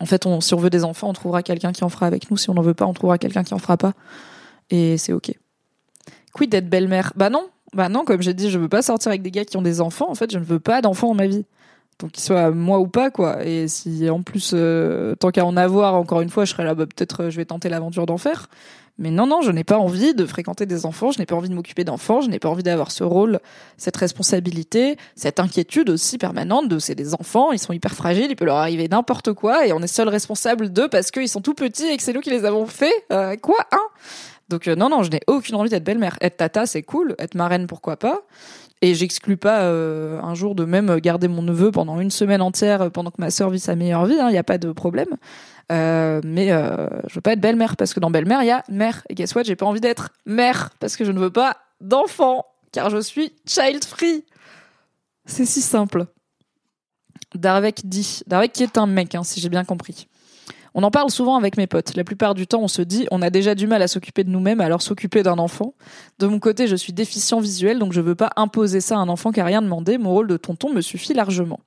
en 0.00 0.06
fait 0.06 0.26
on, 0.26 0.40
si 0.40 0.54
on 0.54 0.58
veut 0.58 0.70
des 0.70 0.84
enfants 0.84 1.08
on 1.08 1.12
trouvera 1.12 1.42
quelqu'un 1.42 1.72
qui 1.72 1.84
en 1.84 1.88
fera 1.88 2.06
avec 2.06 2.30
nous. 2.30 2.36
Si 2.36 2.50
on 2.50 2.54
n'en 2.54 2.62
veut 2.62 2.74
pas 2.74 2.86
on 2.86 2.94
trouvera 2.94 3.18
quelqu'un 3.18 3.44
qui 3.44 3.54
en 3.54 3.58
fera 3.58 3.76
pas. 3.76 3.92
Et 4.70 4.98
c'est 4.98 5.12
ok. 5.12 5.32
Quid 6.32 6.50
d'être 6.50 6.68
belle-mère? 6.68 7.12
Bah 7.16 7.30
non. 7.30 7.48
Bah 7.74 7.88
non 7.88 8.04
comme 8.04 8.22
j'ai 8.22 8.34
dit 8.34 8.50
je 8.50 8.58
veux 8.58 8.68
pas 8.68 8.82
sortir 8.82 9.10
avec 9.10 9.22
des 9.22 9.30
gars 9.30 9.44
qui 9.44 9.56
ont 9.56 9.62
des 9.62 9.80
enfants. 9.80 10.10
En 10.10 10.14
fait 10.14 10.32
je 10.32 10.38
ne 10.38 10.44
veux 10.44 10.60
pas 10.60 10.82
d'enfants 10.82 11.08
dans 11.08 11.14
ma 11.14 11.26
vie 11.26 11.44
donc 11.98 12.12
qu'il 12.12 12.22
soit 12.22 12.50
moi 12.50 12.78
ou 12.80 12.86
pas 12.86 13.10
quoi. 13.10 13.44
Et 13.44 13.68
si 13.68 14.08
en 14.10 14.22
plus 14.22 14.52
euh, 14.54 15.14
tant 15.14 15.30
qu'à 15.30 15.44
en 15.44 15.56
avoir 15.56 15.94
encore 15.94 16.20
une 16.20 16.30
fois 16.30 16.44
je 16.44 16.52
serais 16.52 16.64
là 16.64 16.74
bah, 16.74 16.86
peut-être 16.86 17.24
euh, 17.24 17.30
je 17.30 17.36
vais 17.36 17.44
tenter 17.44 17.68
l'aventure 17.68 18.06
d'en 18.06 18.18
faire. 18.18 18.48
Mais 18.96 19.10
non 19.10 19.26
non 19.26 19.42
je 19.42 19.50
n'ai 19.50 19.64
pas 19.64 19.78
envie 19.78 20.14
de 20.14 20.24
fréquenter 20.24 20.66
des 20.66 20.86
enfants 20.86 21.10
je 21.10 21.18
n'ai 21.18 21.26
pas 21.26 21.34
envie 21.34 21.48
de 21.48 21.54
m'occuper 21.54 21.82
d'enfants 21.82 22.20
je 22.20 22.28
n'ai 22.28 22.38
pas 22.38 22.48
envie 22.48 22.62
d'avoir 22.62 22.92
ce 22.92 23.02
rôle 23.02 23.40
cette 23.76 23.96
responsabilité 23.96 24.96
cette 25.16 25.40
inquiétude 25.40 25.90
aussi 25.90 26.16
permanente 26.16 26.68
de 26.68 26.78
c'est 26.78 26.94
des 26.94 27.12
enfants 27.12 27.50
ils 27.50 27.58
sont 27.58 27.72
hyper 27.72 27.92
fragiles 27.92 28.28
il 28.30 28.36
peut 28.36 28.44
leur 28.44 28.58
arriver 28.58 28.86
n'importe 28.86 29.32
quoi 29.32 29.66
et 29.66 29.72
on 29.72 29.82
est 29.82 29.88
seul 29.88 30.08
responsable 30.08 30.72
d'eux 30.72 30.86
parce 30.88 31.10
qu'ils 31.10 31.28
sont 31.28 31.40
tout 31.40 31.54
petits 31.54 31.88
et 31.88 31.96
que 31.96 32.04
c'est 32.04 32.12
nous 32.12 32.20
qui 32.20 32.30
les 32.30 32.44
avons 32.44 32.66
fait 32.66 32.94
euh, 33.10 33.34
quoi 33.36 33.58
hein? 33.72 33.82
Donc 34.48 34.66
non 34.66 34.88
non 34.88 35.02
je 35.02 35.10
n'ai 35.10 35.20
aucune 35.26 35.54
envie 35.54 35.70
d'être 35.70 35.84
belle-mère 35.84 36.16
être 36.20 36.36
tata 36.36 36.66
c'est 36.66 36.82
cool 36.82 37.14
être 37.18 37.34
marraine 37.34 37.66
pourquoi 37.66 37.96
pas 37.96 38.22
et 38.84 38.94
j'exclus 38.94 39.38
pas 39.38 39.62
euh, 39.62 40.20
un 40.20 40.34
jour 40.34 40.54
de 40.54 40.66
même 40.66 40.98
garder 41.00 41.26
mon 41.26 41.40
neveu 41.40 41.70
pendant 41.70 42.00
une 42.00 42.10
semaine 42.10 42.42
entière 42.42 42.82
euh, 42.82 42.90
pendant 42.90 43.10
que 43.10 43.18
ma 43.18 43.30
sœur 43.30 43.48
vit 43.48 43.58
sa 43.58 43.76
meilleure 43.76 44.04
vie. 44.04 44.14
Il 44.14 44.20
hein, 44.20 44.30
n'y 44.30 44.36
a 44.36 44.44
pas 44.44 44.58
de 44.58 44.72
problème. 44.72 45.08
Euh, 45.72 46.20
mais 46.22 46.52
euh, 46.52 46.86
je 47.08 47.14
veux 47.14 47.22
pas 47.22 47.32
être 47.32 47.40
belle-mère 47.40 47.78
parce 47.78 47.94
que 47.94 48.00
dans 48.00 48.10
belle-mère 48.10 48.42
il 48.42 48.48
y 48.48 48.50
a 48.50 48.62
mère. 48.68 49.02
Et 49.08 49.14
guess 49.14 49.34
what, 49.34 49.44
j'ai 49.44 49.56
pas 49.56 49.64
envie 49.64 49.80
d'être 49.80 50.10
mère 50.26 50.68
parce 50.80 50.96
que 50.96 51.04
je 51.06 51.12
ne 51.12 51.18
veux 51.18 51.30
pas 51.30 51.56
d'enfant 51.80 52.44
car 52.72 52.90
je 52.90 52.98
suis 52.98 53.32
child 53.46 53.82
free. 53.84 54.24
C'est 55.24 55.46
si 55.46 55.62
simple. 55.62 56.04
Darvek 57.34 57.86
dit, 57.86 58.20
Darvek 58.26 58.52
qui 58.52 58.64
est 58.64 58.76
un 58.76 58.86
mec, 58.86 59.14
hein, 59.14 59.24
si 59.24 59.40
j'ai 59.40 59.48
bien 59.48 59.64
compris. 59.64 60.08
On 60.74 60.82
en 60.82 60.90
parle 60.90 61.10
souvent 61.10 61.36
avec 61.36 61.56
mes 61.56 61.68
potes. 61.68 61.94
La 61.96 62.02
plupart 62.02 62.34
du 62.34 62.46
temps, 62.48 62.60
on 62.60 62.68
se 62.68 62.82
dit, 62.82 63.06
on 63.12 63.22
a 63.22 63.30
déjà 63.30 63.54
du 63.54 63.68
mal 63.68 63.80
à 63.80 63.88
s'occuper 63.88 64.24
de 64.24 64.30
nous-mêmes, 64.30 64.60
alors 64.60 64.82
s'occuper 64.82 65.22
d'un 65.22 65.38
enfant. 65.38 65.74
De 66.18 66.26
mon 66.26 66.40
côté, 66.40 66.66
je 66.66 66.74
suis 66.74 66.92
déficient 66.92 67.40
visuel, 67.40 67.78
donc 67.78 67.92
je 67.92 68.00
veux 68.00 68.16
pas 68.16 68.30
imposer 68.36 68.80
ça 68.80 68.96
à 68.96 68.98
un 68.98 69.08
enfant 69.08 69.30
qui 69.30 69.40
a 69.40 69.44
rien 69.44 69.62
demandé. 69.62 69.98
Mon 69.98 70.10
rôle 70.10 70.26
de 70.26 70.36
tonton 70.36 70.72
me 70.72 70.80
suffit 70.80 71.14
largement. 71.14 71.60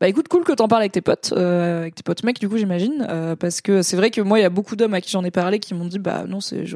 Bah 0.00 0.08
écoute, 0.08 0.26
cool 0.28 0.42
que 0.42 0.52
t'en 0.52 0.66
parles 0.66 0.82
avec 0.82 0.92
tes 0.92 1.00
potes, 1.00 1.32
euh, 1.36 1.82
avec 1.82 1.94
tes 1.94 2.02
potes 2.02 2.24
mecs 2.24 2.40
du 2.40 2.48
coup 2.48 2.56
j'imagine, 2.56 3.06
euh, 3.08 3.36
parce 3.36 3.60
que 3.60 3.82
c'est 3.82 3.96
vrai 3.96 4.10
que 4.10 4.20
moi 4.20 4.40
il 4.40 4.42
y 4.42 4.44
a 4.44 4.50
beaucoup 4.50 4.74
d'hommes 4.74 4.94
à 4.94 5.00
qui 5.00 5.08
j'en 5.10 5.22
ai 5.22 5.30
parlé 5.30 5.60
qui 5.60 5.74
m'ont 5.74 5.84
dit 5.84 6.00
bah 6.00 6.24
non 6.26 6.40
c'est 6.40 6.66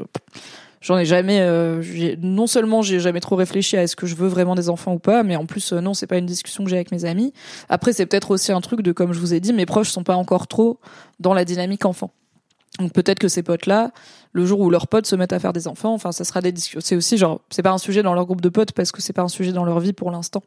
j'en 0.80 0.98
ai 0.98 1.04
jamais. 1.04 1.40
Euh, 1.40 1.82
non 2.22 2.46
seulement 2.46 2.82
j'ai 2.82 3.00
jamais 3.00 3.20
trop 3.20 3.36
réfléchi 3.36 3.76
à 3.76 3.82
est-ce 3.82 3.96
que 3.96 4.06
je 4.06 4.14
veux 4.14 4.28
vraiment 4.28 4.54
des 4.54 4.68
enfants 4.68 4.94
ou 4.94 4.98
pas, 4.98 5.22
mais 5.22 5.36
en 5.36 5.46
plus 5.46 5.72
non, 5.72 5.94
c'est 5.94 6.06
pas 6.06 6.18
une 6.18 6.26
discussion 6.26 6.64
que 6.64 6.70
j'ai 6.70 6.76
avec 6.76 6.92
mes 6.92 7.04
amis. 7.04 7.32
Après, 7.68 7.92
c'est 7.92 8.06
peut-être 8.06 8.30
aussi 8.30 8.52
un 8.52 8.60
truc 8.60 8.82
de 8.82 8.92
comme 8.92 9.12
je 9.12 9.18
vous 9.18 9.34
ai 9.34 9.40
dit, 9.40 9.52
mes 9.52 9.66
proches 9.66 9.90
sont 9.90 10.04
pas 10.04 10.16
encore 10.16 10.46
trop 10.46 10.78
dans 11.20 11.34
la 11.34 11.44
dynamique 11.44 11.84
enfant. 11.84 12.10
Donc 12.78 12.92
peut-être 12.92 13.18
que 13.18 13.28
ces 13.28 13.42
potes-là, 13.42 13.90
le 14.32 14.44
jour 14.44 14.60
où 14.60 14.68
leurs 14.68 14.86
potes 14.86 15.06
se 15.06 15.16
mettent 15.16 15.32
à 15.32 15.38
faire 15.38 15.54
des 15.54 15.66
enfants, 15.66 15.94
enfin 15.94 16.12
ça 16.12 16.24
sera 16.24 16.42
des 16.42 16.52
discussions. 16.52 16.80
C'est 16.82 16.96
aussi 16.96 17.16
genre, 17.16 17.40
c'est 17.48 17.62
pas 17.62 17.70
un 17.70 17.78
sujet 17.78 18.02
dans 18.02 18.12
leur 18.12 18.26
groupe 18.26 18.42
de 18.42 18.50
potes 18.50 18.72
parce 18.72 18.92
que 18.92 19.00
c'est 19.00 19.14
pas 19.14 19.22
un 19.22 19.28
sujet 19.28 19.52
dans 19.52 19.64
leur 19.64 19.80
vie 19.80 19.94
pour 19.94 20.10
l'instant. 20.10 20.42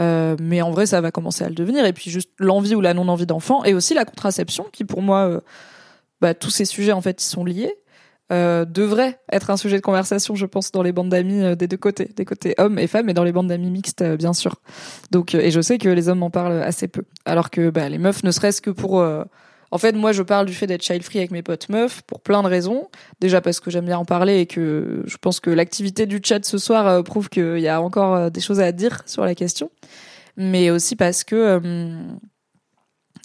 Euh, 0.00 0.36
mais 0.40 0.62
en 0.62 0.70
vrai, 0.70 0.86
ça 0.86 1.00
va 1.00 1.10
commencer 1.10 1.44
à 1.44 1.48
le 1.48 1.54
devenir. 1.54 1.84
Et 1.84 1.92
puis 1.92 2.10
juste 2.10 2.30
l'envie 2.38 2.74
ou 2.74 2.80
la 2.80 2.94
non-envie 2.94 3.26
d'enfant 3.26 3.64
et 3.64 3.74
aussi 3.74 3.92
la 3.92 4.06
contraception, 4.06 4.66
qui 4.72 4.84
pour 4.84 5.02
moi, 5.02 5.28
euh, 5.28 5.40
bah, 6.22 6.32
tous 6.32 6.50
ces 6.50 6.64
sujets 6.64 6.92
en 6.92 7.02
fait, 7.02 7.22
ils 7.22 7.26
sont 7.26 7.44
liés. 7.44 7.74
Euh, 8.30 8.66
devrait 8.66 9.18
être 9.32 9.48
un 9.48 9.56
sujet 9.56 9.76
de 9.76 9.82
conversation, 9.82 10.34
je 10.34 10.44
pense, 10.44 10.70
dans 10.70 10.82
les 10.82 10.92
bandes 10.92 11.08
d'amis 11.08 11.42
euh, 11.42 11.54
des 11.54 11.66
deux 11.66 11.78
côtés, 11.78 12.10
des 12.14 12.26
côtés 12.26 12.54
hommes 12.58 12.78
et 12.78 12.86
femmes, 12.86 13.08
et 13.08 13.14
dans 13.14 13.24
les 13.24 13.32
bandes 13.32 13.48
d'amis 13.48 13.70
mixtes, 13.70 14.02
euh, 14.02 14.16
bien 14.18 14.34
sûr. 14.34 14.56
Donc, 15.10 15.34
et 15.34 15.50
je 15.50 15.60
sais 15.62 15.78
que 15.78 15.88
les 15.88 16.10
hommes 16.10 16.22
en 16.22 16.28
parlent 16.28 16.60
assez 16.62 16.88
peu, 16.88 17.04
alors 17.24 17.48
que 17.48 17.70
bah, 17.70 17.88
les 17.88 17.96
meufs, 17.96 18.22
ne 18.24 18.30
serait-ce 18.30 18.60
que 18.60 18.70
pour 18.70 19.02
en 19.70 19.78
fait, 19.78 19.92
moi, 19.92 20.12
je 20.12 20.22
parle 20.22 20.46
du 20.46 20.54
fait 20.54 20.66
d'être 20.66 20.82
child 20.82 21.02
free 21.02 21.18
avec 21.18 21.30
mes 21.30 21.42
potes 21.42 21.68
meufs 21.68 22.02
pour 22.02 22.20
plein 22.20 22.42
de 22.42 22.48
raisons. 22.48 22.88
Déjà 23.20 23.40
parce 23.40 23.60
que 23.60 23.70
j'aime 23.70 23.84
bien 23.84 23.98
en 23.98 24.04
parler 24.04 24.40
et 24.40 24.46
que 24.46 25.02
je 25.04 25.16
pense 25.18 25.40
que 25.40 25.50
l'activité 25.50 26.06
du 26.06 26.20
chat 26.22 26.44
ce 26.44 26.58
soir 26.58 26.86
euh, 26.86 27.02
prouve 27.02 27.28
qu'il 27.28 27.58
y 27.58 27.68
a 27.68 27.82
encore 27.82 28.14
euh, 28.14 28.30
des 28.30 28.40
choses 28.40 28.60
à 28.60 28.72
dire 28.72 29.02
sur 29.06 29.24
la 29.24 29.34
question. 29.34 29.70
Mais 30.36 30.70
aussi 30.70 30.96
parce 30.96 31.24
que 31.24 31.34
euh, 31.34 32.00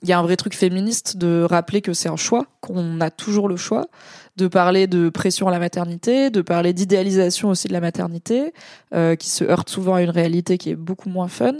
il 0.04 0.10
y 0.10 0.12
a 0.12 0.20
un 0.20 0.22
vrai 0.22 0.36
truc 0.36 0.54
féministe 0.54 1.18
de 1.18 1.48
rappeler 1.50 1.82
que 1.82 1.94
c'est 1.94 2.10
un 2.10 2.18
choix, 2.18 2.46
qu'on 2.60 3.00
a 3.00 3.10
toujours 3.10 3.48
le 3.48 3.56
choix, 3.56 3.88
de 4.36 4.48
parler 4.48 4.86
de 4.88 5.10
pression 5.10 5.48
à 5.48 5.52
la 5.52 5.60
maternité, 5.60 6.30
de 6.30 6.42
parler 6.42 6.74
d'idéalisation 6.74 7.50
aussi 7.50 7.70
de 7.70 7.74
la 7.74 7.80
maternité, 7.80 8.54
euh, 8.94 9.16
qui 9.16 9.30
se 9.30 9.46
heurte 9.46 9.70
souvent 9.70 9.96
à 9.96 10.02
une 10.02 10.10
réalité 10.10 10.58
qui 10.58 10.72
est 10.72 10.76
beaucoup 10.76 11.10
moins 11.10 11.30
fun, 11.30 11.54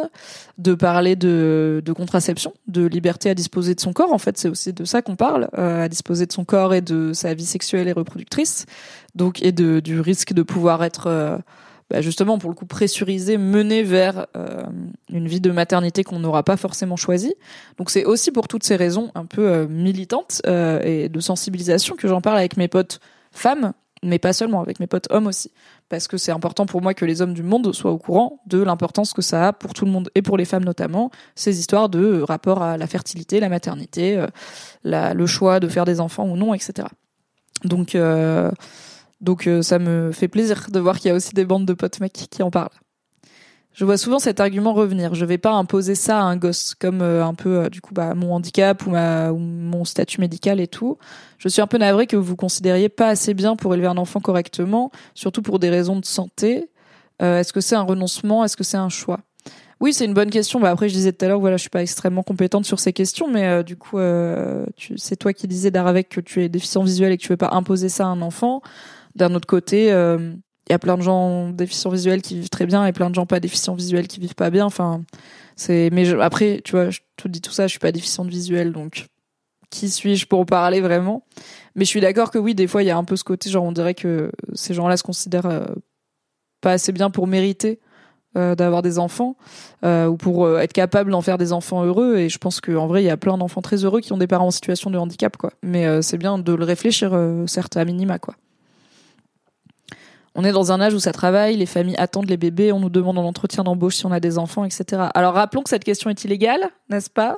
de 0.58 0.74
parler 0.74 1.16
de, 1.16 1.82
contraception, 1.96 2.54
de 2.68 2.86
liberté 2.86 3.30
à 3.30 3.34
disposer 3.34 3.76
de 3.76 3.80
son 3.80 3.94
corps. 3.94 4.12
En 4.12 4.18
fait, 4.18 4.38
c'est 4.38 4.50
aussi 4.50 4.74
de 4.74 4.84
ça 4.84 5.02
qu'on 5.02 5.16
parle, 5.16 5.48
euh, 5.58 5.86
à 5.86 5.88
disposer 5.88 6.26
de 6.26 6.34
son 6.34 6.44
corps 6.44 6.74
et 6.74 6.82
de 6.82 7.14
sa 7.14 7.34
vie 7.34 7.46
sexuelle 7.46 7.88
et 7.88 7.94
reproductrice, 7.94 8.66
donc 9.16 9.42
et 9.42 9.54
de, 9.54 9.80
du 9.80 10.02
risque 10.02 10.34
de 10.34 10.42
pouvoir 10.42 10.84
être 10.84 11.08
euh, 11.08 11.38
bah, 11.94 12.02
justement 12.02 12.40
pour 12.40 12.50
le 12.50 12.56
coup 12.56 12.66
pressurisé, 12.66 13.38
mené 13.38 13.84
vers 13.84 14.26
euh, 14.36 14.64
une 15.10 15.28
vie 15.28 15.40
de 15.40 15.52
maternité 15.52 16.04
qu'on 16.04 16.18
n'aura 16.18 16.42
pas 16.42 16.58
forcément 16.58 16.96
choisie. 16.96 17.36
Donc 17.78 17.92
c'est 17.92 18.04
aussi 18.04 18.32
pour 18.32 18.48
toutes 18.48 18.64
ces 18.64 18.76
raisons 18.76 19.12
un 19.14 19.28
peu 19.28 19.48
euh, 19.48 19.68
militantes 19.68 20.42
euh, 20.48 20.82
et 20.82 21.08
de 21.08 21.20
sensibilisation 21.20 21.96
que 21.96 22.08
j'en 22.08 22.20
parle 22.20 22.40
avec 22.40 22.58
mes 22.58 22.68
potes 22.68 23.00
femmes, 23.32 23.74
mais 24.02 24.18
pas 24.18 24.34
seulement, 24.34 24.60
avec 24.60 24.80
mes 24.80 24.88
potes 24.88 25.06
hommes 25.12 25.28
aussi. 25.28 25.52
Parce 25.88 26.08
que 26.08 26.18
c'est 26.18 26.32
important 26.32 26.66
pour 26.66 26.82
moi 26.82 26.96
que 26.96 27.06
les 27.06 27.22
hommes 27.22 27.36
du 27.36 27.44
monde 27.44 27.72
soient 27.74 27.92
au 27.92 28.00
courant 28.00 28.42
de 28.48 28.58
l'importance 28.58 29.14
que 29.14 29.22
ça 29.22 29.50
a 29.50 29.54
pour 29.54 29.76
tout 29.76 29.86
le 29.86 29.92
monde 29.92 30.10
et 30.16 30.24
pour 30.24 30.36
les 30.36 30.46
femmes 30.46 30.66
notamment, 30.66 31.12
ces 31.36 31.60
histoires 31.60 31.90
de 31.90 32.24
rapport 32.24 32.64
à 32.64 32.76
la 32.76 32.88
fertilité, 32.88 33.40
la 33.40 33.50
maternité, 33.50 34.26
le 34.84 35.26
choix 35.28 35.60
de 35.60 35.68
faire 35.68 35.86
des 35.86 36.00
enfants 36.00 36.26
ou 36.28 36.38
non, 36.38 36.56
etc. 36.56 36.88
Donc 37.66 37.96
donc 39.24 39.48
euh, 39.48 39.62
ça 39.62 39.80
me 39.80 40.12
fait 40.12 40.28
plaisir 40.28 40.68
de 40.70 40.80
voir 40.80 41.00
qu'il 41.00 41.08
y 41.08 41.12
a 41.12 41.16
aussi 41.16 41.34
des 41.34 41.46
bandes 41.46 41.66
de 41.66 41.74
potes 41.74 42.00
mecs 42.02 42.28
qui 42.30 42.44
en 42.44 42.52
parlent. 42.52 42.70
Je 43.74 43.86
vois 43.86 43.98
souvent 43.98 44.20
cet 44.20 44.40
argument 44.40 44.74
revenir. 44.74 45.16
Je 45.16 45.26
vais 45.26 45.40
pas 45.40 45.54
imposer 45.54 45.96
ça 45.96 46.20
à 46.20 46.24
un 46.24 46.36
gosse, 46.36 46.76
comme 46.76 47.02
euh, 47.02 47.26
un 47.26 47.34
peu 47.34 47.58
euh, 47.58 47.70
du 47.70 47.82
coup 47.82 47.94
bah, 47.94 48.14
mon 48.14 48.34
handicap 48.34 48.86
ou, 48.86 48.92
ma, 48.92 49.32
ou 49.32 49.38
mon 49.38 49.86
statut 49.86 50.20
médical 50.20 50.60
et 50.60 50.68
tout. 50.68 50.98
Je 51.40 51.48
suis 51.48 51.62
un 51.62 51.68
peu 51.68 51.78
navrée 51.78 52.06
que 52.06 52.18
vous 52.18 52.36
considériez 52.36 52.90
pas 52.90 53.08
assez 53.08 53.34
bien 53.34 53.56
pour 53.56 53.74
élever 53.74 53.88
un 53.88 53.98
enfant 53.98 54.20
correctement, 54.20 54.92
surtout 55.16 55.42
pour 55.42 55.58
des 55.58 55.70
raisons 55.70 56.00
de 56.00 56.06
santé. 56.06 56.70
Est-ce 57.20 57.54
que 57.54 57.62
c'est 57.62 57.76
un 57.76 57.84
renoncement? 57.84 58.44
Est-ce 58.44 58.58
que 58.58 58.66
c'est 58.66 58.76
un 58.76 58.90
choix? 58.90 59.22
Oui, 59.80 59.94
c'est 59.94 60.04
une 60.04 60.14
bonne 60.14 60.30
question. 60.30 60.60
Bah 60.60 60.72
après, 60.72 60.90
je 60.90 60.94
disais 60.94 61.14
tout 61.14 61.24
à 61.24 61.30
l'heure, 61.30 61.40
voilà, 61.40 61.56
je 61.56 61.62
suis 61.62 61.70
pas 61.70 61.82
extrêmement 61.82 62.24
compétente 62.24 62.66
sur 62.66 62.82
ces 62.82 62.92
questions, 62.92 63.30
mais 63.32 63.64
du 63.64 63.78
coup, 63.78 63.98
c'est 64.98 65.16
toi 65.16 65.32
qui 65.32 65.48
disais 65.48 65.72
d'Aravec 65.72 66.10
que 66.10 66.20
tu 66.20 66.44
es 66.44 66.50
déficient 66.50 66.84
visuel 66.84 67.14
et 67.14 67.18
que 67.18 67.24
tu 67.24 67.30
veux 67.30 67.38
pas 67.38 67.52
imposer 67.54 67.88
ça 67.88 68.04
à 68.04 68.08
un 68.08 68.22
enfant. 68.22 68.62
D'un 69.16 69.36
autre 69.36 69.48
côté, 69.48 69.86
il 69.86 69.92
euh, 69.92 70.34
y 70.70 70.74
a 70.74 70.80
plein 70.80 70.98
de 70.98 71.04
gens 71.04 71.50
déficients 71.50 71.92
visuels 71.92 72.22
qui 72.22 72.36
vivent 72.36 72.50
très 72.50 72.66
bien 72.66 72.86
et 72.86 72.94
plein 72.94 73.10
de 73.10 73.16
gens 73.16 73.26
pas 73.26 73.40
déficients 73.40 73.76
visuels 73.76 74.08
qui 74.08 74.20
vivent 74.20 74.36
pas 74.36 74.50
bien. 74.50 74.66
Enfin, 74.66 75.04
c'est. 75.56 75.90
Mais 75.92 76.12
après, 76.22 76.62
tu 76.64 76.72
vois, 76.72 76.90
je 76.90 77.00
te 77.18 77.28
dis 77.28 77.42
tout 77.42 77.52
ça, 77.52 77.68
je 77.68 77.72
suis 77.72 77.80
pas 77.80 77.92
déficiente 77.92 78.28
visuelle, 78.28 78.72
donc 78.72 79.08
qui 79.70 79.90
suis-je 79.90 80.28
pour 80.28 80.46
parler 80.46 80.82
vraiment? 80.82 81.26
Mais 81.76 81.86
je 81.86 81.90
suis 81.90 82.02
d'accord 82.02 82.32
que 82.32 82.38
oui, 82.38 82.56
des 82.56 82.68
fois, 82.68 82.84
il 82.84 82.88
y 82.88 82.92
a 82.92 82.98
un 82.98 83.04
peu 83.04 83.16
ce 83.16 83.24
côté, 83.24 83.50
genre, 83.50 83.64
on 83.64 83.72
dirait 83.72 83.96
que 83.96 84.32
ces 84.54 84.74
gens-là 84.74 84.98
se 84.98 85.04
considèrent 85.04 85.48
euh, 85.48 85.66
pas 86.62 86.74
assez 86.74 86.92
bien 86.92 87.10
pour 87.10 87.26
mériter 87.28 87.80
euh, 88.38 88.56
d'avoir 88.56 88.82
des 88.82 88.98
enfants 89.00 89.36
ou 89.84 90.18
pour 90.18 90.60
être 90.60 90.74
capable 90.74 91.12
d'en 91.12 91.22
faire 91.22 91.38
des 91.38 91.54
enfants 91.54 91.84
heureux 91.84 92.18
et 92.18 92.30
je 92.30 92.38
pense 92.40 92.62
qu'en 92.62 92.88
vrai 92.88 93.04
il 93.04 93.06
y 93.06 93.12
a 93.12 93.18
plein 93.18 93.38
d'enfants 93.38 93.62
très 93.62 93.86
heureux 93.86 94.02
qui 94.02 94.12
ont 94.12 94.18
des 94.18 94.26
parents 94.26 94.48
en 94.48 94.52
situation 94.52 94.90
de 94.90 94.98
handicap 94.98 95.38
quoi 95.38 95.52
mais 95.62 96.02
c'est 96.02 96.18
bien 96.18 96.40
de 96.40 96.54
le 96.54 96.64
réfléchir 96.64 97.16
certes 97.46 97.78
à 97.78 97.86
minima 97.86 98.18
quoi 98.18 98.34
on 100.36 100.44
est 100.44 100.52
dans 100.52 100.72
un 100.72 100.82
âge 100.82 100.94
où 100.94 101.00
ça 101.00 101.12
travaille, 101.12 101.56
les 101.58 101.66
familles 101.66 101.96
attendent 101.98 102.30
les 102.30 102.38
bébés, 102.38 102.72
on 102.72 102.80
nous 102.80 102.90
demande 102.90 103.18
en 103.20 103.24
entretien 103.24 103.64
d'embauche 103.64 103.98
si 103.98 104.06
on 104.06 104.12
a 104.12 104.20
des 104.20 104.38
enfants, 104.38 104.66
etc. 104.66 105.04
Alors 105.14 105.36
rappelons 105.36 105.62
que 105.62 105.70
cette 105.70 105.84
question 105.84 106.10
est 106.10 106.24
illégale, 106.24 106.70
n'est-ce 106.90 107.10
pas? 107.10 107.38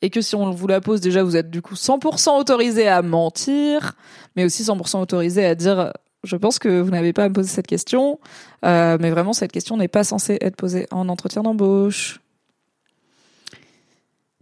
Et 0.00 0.10
que 0.10 0.20
si 0.20 0.34
on 0.34 0.50
vous 0.50 0.66
la 0.66 0.80
pose 0.80 1.00
déjà, 1.00 1.22
vous 1.22 1.36
êtes 1.36 1.50
du 1.50 1.62
coup 1.62 1.74
100% 1.74 2.38
autorisé 2.38 2.88
à 2.88 3.02
mentir, 3.02 3.92
mais 4.34 4.44
aussi 4.44 4.64
100% 4.64 5.00
autorisé 5.00 5.44
à 5.44 5.54
dire 5.54 5.92
je 6.24 6.36
pense 6.36 6.58
que 6.58 6.80
vous 6.80 6.90
n'avez 6.90 7.12
pas 7.12 7.24
à 7.24 7.28
me 7.28 7.34
poser 7.34 7.48
cette 7.48 7.66
question, 7.66 8.20
euh, 8.64 8.96
mais 9.00 9.10
vraiment 9.10 9.32
cette 9.32 9.52
question 9.52 9.76
n'est 9.76 9.88
pas 9.88 10.04
censée 10.04 10.38
être 10.40 10.56
posée 10.56 10.86
en 10.90 11.08
entretien 11.08 11.42
d'embauche. 11.42 12.20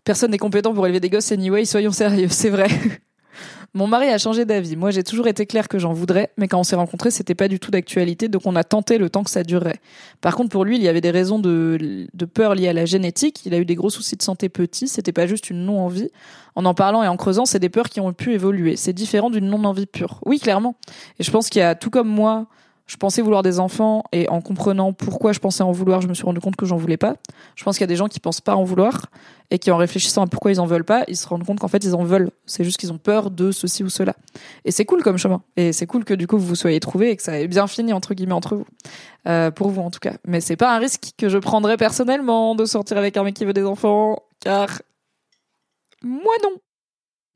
Personne 0.05 0.31
n'est 0.31 0.39
compétent 0.39 0.75
pour 0.75 0.87
élever 0.87 1.01
des 1.01 1.11
gosses 1.11 1.33
anyway, 1.33 1.65
soyons 1.65 1.93
sérieux, 1.93 2.29
c'est 2.31 2.51
vrai. 2.51 2.69
Mon 3.73 3.87
mari 3.87 4.09
a 4.09 4.19
changé 4.19 4.45
d'avis. 4.45 4.75
Moi, 4.75 4.91
j'ai 4.91 5.05
toujours 5.05 5.29
été 5.29 5.47
clair 5.47 5.69
que 5.69 5.79
j'en 5.79 5.93
voudrais, 5.93 6.31
mais 6.37 6.49
quand 6.49 6.59
on 6.59 6.65
s'est 6.65 6.77
rencontrés, 6.77 7.13
c'était 7.13 7.37
pas 7.37 7.47
du 7.47 7.61
tout 7.61 7.71
d'actualité, 7.71 8.29
donc 8.29 8.43
on 8.45 8.57
a 8.57 8.65
tenté 8.65 8.99
le 8.99 9.11
temps 9.11 9.23
que 9.23 9.31
ça 9.31 9.45
durerait. 9.45 9.81
Par 10.21 10.35
contre, 10.35 10.51
pour 10.51 10.65
lui, 10.65 10.77
il 10.77 10.83
y 10.83 10.89
avait 10.89 11.01
des 11.01 11.13
raisons 11.13 11.39
de, 11.39 12.07
de 12.13 12.25
peur 12.25 12.57
liées 12.57 12.69
à 12.69 12.73
la 12.73 12.85
génétique. 12.85 13.47
Il 13.47 13.55
a 13.55 13.59
eu 13.59 13.65
des 13.65 13.77
gros 13.77 13.91
soucis 13.91 14.17
de 14.17 14.23
santé 14.23 14.49
petit. 14.49 14.89
C'était 14.89 15.13
pas 15.13 15.29
juste 15.29 15.51
une 15.51 15.65
non-envie. 15.65 16.11
En 16.57 16.65
en 16.65 16.75
parlant 16.75 17.05
et 17.05 17.09
en 17.09 17.17
creusant, 17.17 17.45
c'est 17.45 17.61
des 17.61 17.69
peurs 17.69 17.89
qui 17.89 18.01
ont 18.01 18.13
pu 18.13 18.33
évoluer. 18.33 18.75
C'est 18.75 18.93
différent 18.93 19.31
d'une 19.31 19.47
non-envie 19.47 19.87
pure. 19.87 20.21
Oui, 20.27 20.41
clairement. 20.41 20.75
Et 21.21 21.23
je 21.23 21.31
pense 21.31 21.49
qu'il 21.49 21.61
y 21.61 21.63
a, 21.63 21.77
tout 21.77 21.91
comme 21.91 22.09
moi, 22.09 22.47
je 22.91 22.97
pensais 22.97 23.23
vouloir 23.23 23.45
des 23.45 23.61
enfants 23.61 24.03
et 24.11 24.29
en 24.31 24.41
comprenant 24.41 24.93
pourquoi 24.93 25.33
je 25.33 25.39
pensais 25.39 25.63
en 25.63 25.71
vouloir, 25.71 26.01
je 26.01 26.09
me 26.09 26.15
suis 26.15 26.25
rendu 26.25 26.41
compte 26.41 26.57
que 26.57 26.67
j'en 26.67 26.77
voulais 26.77 26.97
pas. 26.97 27.15
Je 27.55 27.63
pense 27.63 27.77
qu'il 27.77 27.83
y 27.83 27.85
a 27.85 27.87
des 27.87 27.95
gens 27.95 28.09
qui 28.09 28.19
pensent 28.19 28.41
pas 28.41 28.57
en 28.57 28.65
vouloir 28.65 29.07
et 29.53 29.61
qui 29.61 29.71
en 29.71 29.77
réfléchissant 29.77 30.23
à 30.23 30.27
pourquoi 30.27 30.51
ils 30.51 30.61
en 30.61 30.67
veulent 30.67 30.83
pas, 30.83 31.05
ils 31.07 31.17
se 31.17 31.29
rendent 31.29 31.47
compte 31.47 31.61
qu'en 31.61 31.69
fait 31.69 31.85
ils 31.85 31.95
en 31.95 32.03
veulent. 32.03 32.33
C'est 32.47 32.65
juste 32.65 32.79
qu'ils 32.81 32.93
ont 32.93 32.99
peur 32.99 33.31
de 33.31 33.53
ceci 33.53 33.85
ou 33.85 33.89
cela. 33.89 34.17
Et 34.65 34.73
c'est 34.73 34.85
cool 34.85 35.05
comme 35.05 35.19
chemin. 35.19 35.41
Et 35.57 35.73
c'est 35.73 35.87
cool 35.87 36.05
que 36.05 36.15
du 36.15 36.27
coup 36.27 36.37
vous 36.37 36.49
vous 36.49 36.57
soyez 36.57 36.81
trouvés 36.81 37.11
et 37.11 37.17
que 37.17 37.23
ça 37.23 37.39
ait 37.39 37.47
bien 37.47 37.69
fini 37.69 37.93
entre 37.93 38.13
guillemets 38.13 38.33
entre 38.33 38.57
vous. 38.57 38.67
Euh, 39.29 39.53
pour 39.53 39.71
vous 39.71 39.83
en 39.83 39.93
tout 39.93 40.01
cas. 40.01 40.15
Mais 40.27 40.41
c'est 40.41 40.57
pas 40.57 40.75
un 40.75 40.79
risque 40.79 41.13
que 41.17 41.29
je 41.29 41.39
prendrais 41.39 41.77
personnellement 41.77 42.57
de 42.57 42.65
sortir 42.65 42.99
avec 42.99 43.17
un 43.17 43.23
mec 43.23 43.37
qui 43.37 43.45
veut 43.45 43.53
des 43.53 43.65
enfants, 43.67 44.25
car 44.41 44.83
moi 46.03 46.35
non. 46.43 46.59